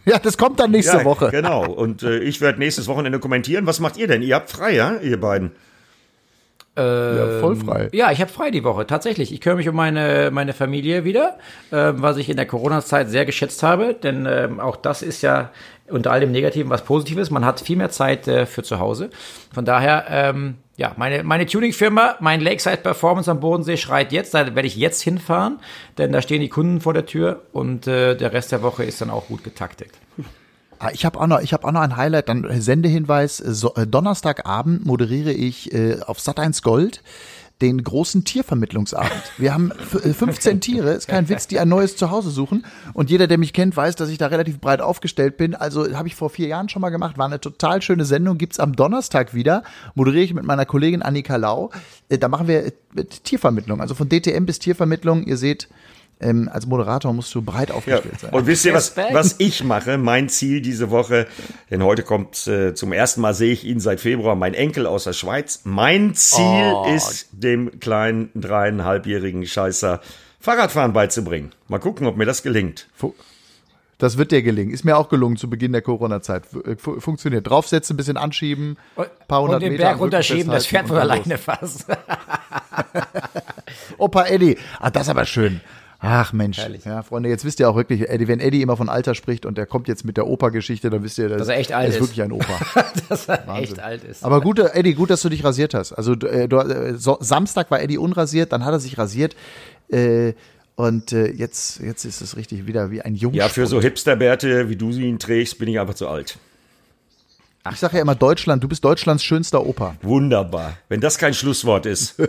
[0.06, 1.30] Ja, das kommt dann nächste ja, Woche.
[1.32, 1.66] Genau.
[1.66, 3.66] Und äh, ich werde nächstes Wochenende kommentieren.
[3.66, 4.22] Was macht ihr denn?
[4.22, 5.52] Ihr habt frei, ja, ihr beiden?
[6.76, 7.90] Ähm, ja, voll frei.
[7.92, 9.32] Ja, ich habe frei die Woche, tatsächlich.
[9.32, 11.38] Ich kümmere mich um meine, meine Familie wieder,
[11.72, 15.52] äh, was ich in der Corona-Zeit sehr geschätzt habe, denn äh, auch das ist ja
[15.88, 17.30] unter all dem Negativen was Positives.
[17.30, 19.12] Man hat viel mehr Zeit äh, für zu Hause.
[19.54, 24.34] Von daher, ähm, ja, meine, meine Tuning-Firma, mein Lakeside Performance am Bodensee schreit jetzt.
[24.34, 25.60] Da werde ich jetzt hinfahren,
[25.98, 29.00] denn da stehen die Kunden vor der Tür und äh, der Rest der Woche ist
[29.00, 29.90] dann auch gut getaktet.
[30.80, 33.38] Ah, ich habe auch noch, ich habe auch noch ein Highlight, dann Sendehinweis.
[33.38, 37.04] So, äh, Donnerstagabend moderiere ich äh, auf Sat1 Gold
[37.62, 39.12] den großen Tiervermittlungsabend.
[39.38, 42.66] Wir haben 15 Tiere, ist kein Witz, die ein neues Zuhause suchen.
[42.94, 45.56] Und jeder, der mich kennt, weiß, dass ich da relativ breit aufgestellt bin.
[45.56, 48.60] Also habe ich vor vier Jahren schon mal gemacht, war eine total schöne Sendung, gibt's
[48.60, 49.64] am Donnerstag wieder.
[49.96, 51.70] Moderiere ich mit meiner Kollegin Annika Lau.
[52.10, 52.74] Äh, da machen wir
[53.24, 55.24] Tiervermittlung, also von DTM bis Tiervermittlung.
[55.24, 55.70] Ihr seht,
[56.24, 58.20] ähm, als Moderator musst du breit aufgestellt ja.
[58.20, 58.34] sein.
[58.34, 59.98] Und wisst ihr, was, was ich mache?
[59.98, 61.28] Mein Ziel diese Woche,
[61.70, 65.04] denn heute kommt äh, zum ersten Mal, sehe ich ihn seit Februar, mein Enkel aus
[65.04, 65.62] der Schweiz.
[65.64, 66.86] Mein Ziel oh.
[66.96, 70.02] ist, dem kleinen dreieinhalbjährigen Scheißer
[70.40, 71.52] Fahrradfahren beizubringen.
[71.68, 72.88] Mal gucken, ob mir das gelingt.
[73.98, 74.74] Das wird dir gelingen.
[74.74, 76.44] Ist mir auch gelungen zu Beginn der Corona-Zeit.
[76.66, 77.48] Äh, funktioniert.
[77.48, 80.98] Draufsetzen, ein bisschen anschieben, ein paar hundert und den Meter Berg runterschieben, das fährt wohl
[80.98, 81.86] alleine fast.
[83.98, 84.58] Opa Eddie.
[84.80, 85.62] Ah, das ist aber schön.
[86.06, 86.84] Ach Mensch, Herrlich.
[86.84, 89.58] ja, Freunde, jetzt wisst ihr auch wirklich, Eddie, wenn Eddie immer von Alter spricht und
[89.58, 91.96] der kommt jetzt mit der Opa-Geschichte, dann wisst ihr, das, dass er echt alt ist.
[91.96, 92.60] ist wirklich ein Opa.
[93.10, 93.64] dass er Wahnsinn.
[93.64, 94.22] echt alt ist.
[94.26, 95.94] Aber gut, Eddie, gut, dass du dich rasiert hast.
[95.94, 99.38] Also äh, du, äh, so, Samstag war Eddie unrasiert, dann hat er sich rasiert.
[99.88, 100.34] Äh,
[100.76, 103.38] und äh, jetzt, jetzt ist es richtig wieder wie ein Jungs.
[103.38, 106.38] Ja, für so Hipsterbärte, wie du sie ihn trägst, bin ich einfach zu alt.
[107.72, 109.96] Ich sage ja immer Deutschland, du bist Deutschlands schönster Opa.
[110.02, 110.74] Wunderbar.
[110.90, 112.16] Wenn das kein Schlusswort ist.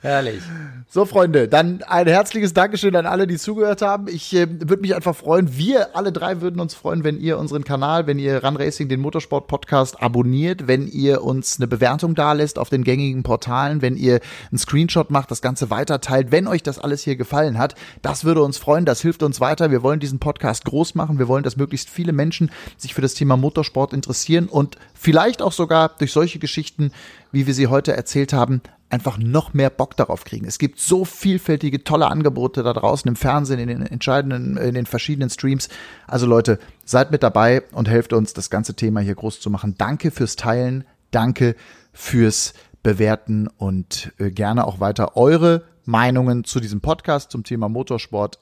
[0.00, 0.42] Herrlich.
[0.88, 4.06] So, Freunde, dann ein herzliches Dankeschön an alle, die zugehört haben.
[4.06, 5.56] Ich äh, würde mich einfach freuen.
[5.58, 9.00] Wir alle drei würden uns freuen, wenn ihr unseren Kanal, wenn ihr Run Racing, den
[9.00, 14.20] Motorsport-Podcast abonniert, wenn ihr uns eine Bewertung dalässt auf den gängigen Portalen, wenn ihr
[14.52, 17.74] einen Screenshot macht, das Ganze weiterteilt, wenn euch das alles hier gefallen hat.
[18.00, 19.72] Das würde uns freuen, das hilft uns weiter.
[19.72, 21.18] Wir wollen diesen Podcast groß machen.
[21.18, 25.52] Wir wollen, dass möglichst viele Menschen sich für das Thema Motorsport interessieren und vielleicht auch
[25.52, 26.92] sogar durch solche Geschichten,
[27.32, 30.46] wie wir sie heute erzählt haben, einfach noch mehr Bock darauf kriegen.
[30.46, 34.86] Es gibt so vielfältige, tolle Angebote da draußen im Fernsehen, in den entscheidenden, in den
[34.86, 35.68] verschiedenen Streams.
[36.06, 39.74] Also Leute, seid mit dabei und helft uns, das ganze Thema hier groß zu machen.
[39.76, 41.54] Danke fürs Teilen, danke
[41.92, 48.38] fürs Bewerten und äh, gerne auch weiter eure Meinungen zu diesem Podcast zum Thema Motorsport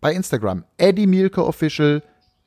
[0.00, 0.64] bei Instagram.
[0.78, 2.02] Eddie Mielke Official,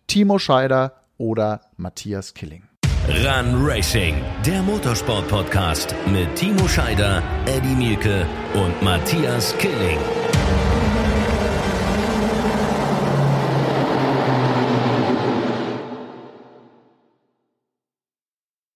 [0.08, 2.64] Timo Scheider oder Matthias Killing.
[3.08, 8.26] Run Racing, der Motorsport-Podcast mit Timo Scheider, Eddie Mielke
[8.56, 10.00] und Matthias Killing.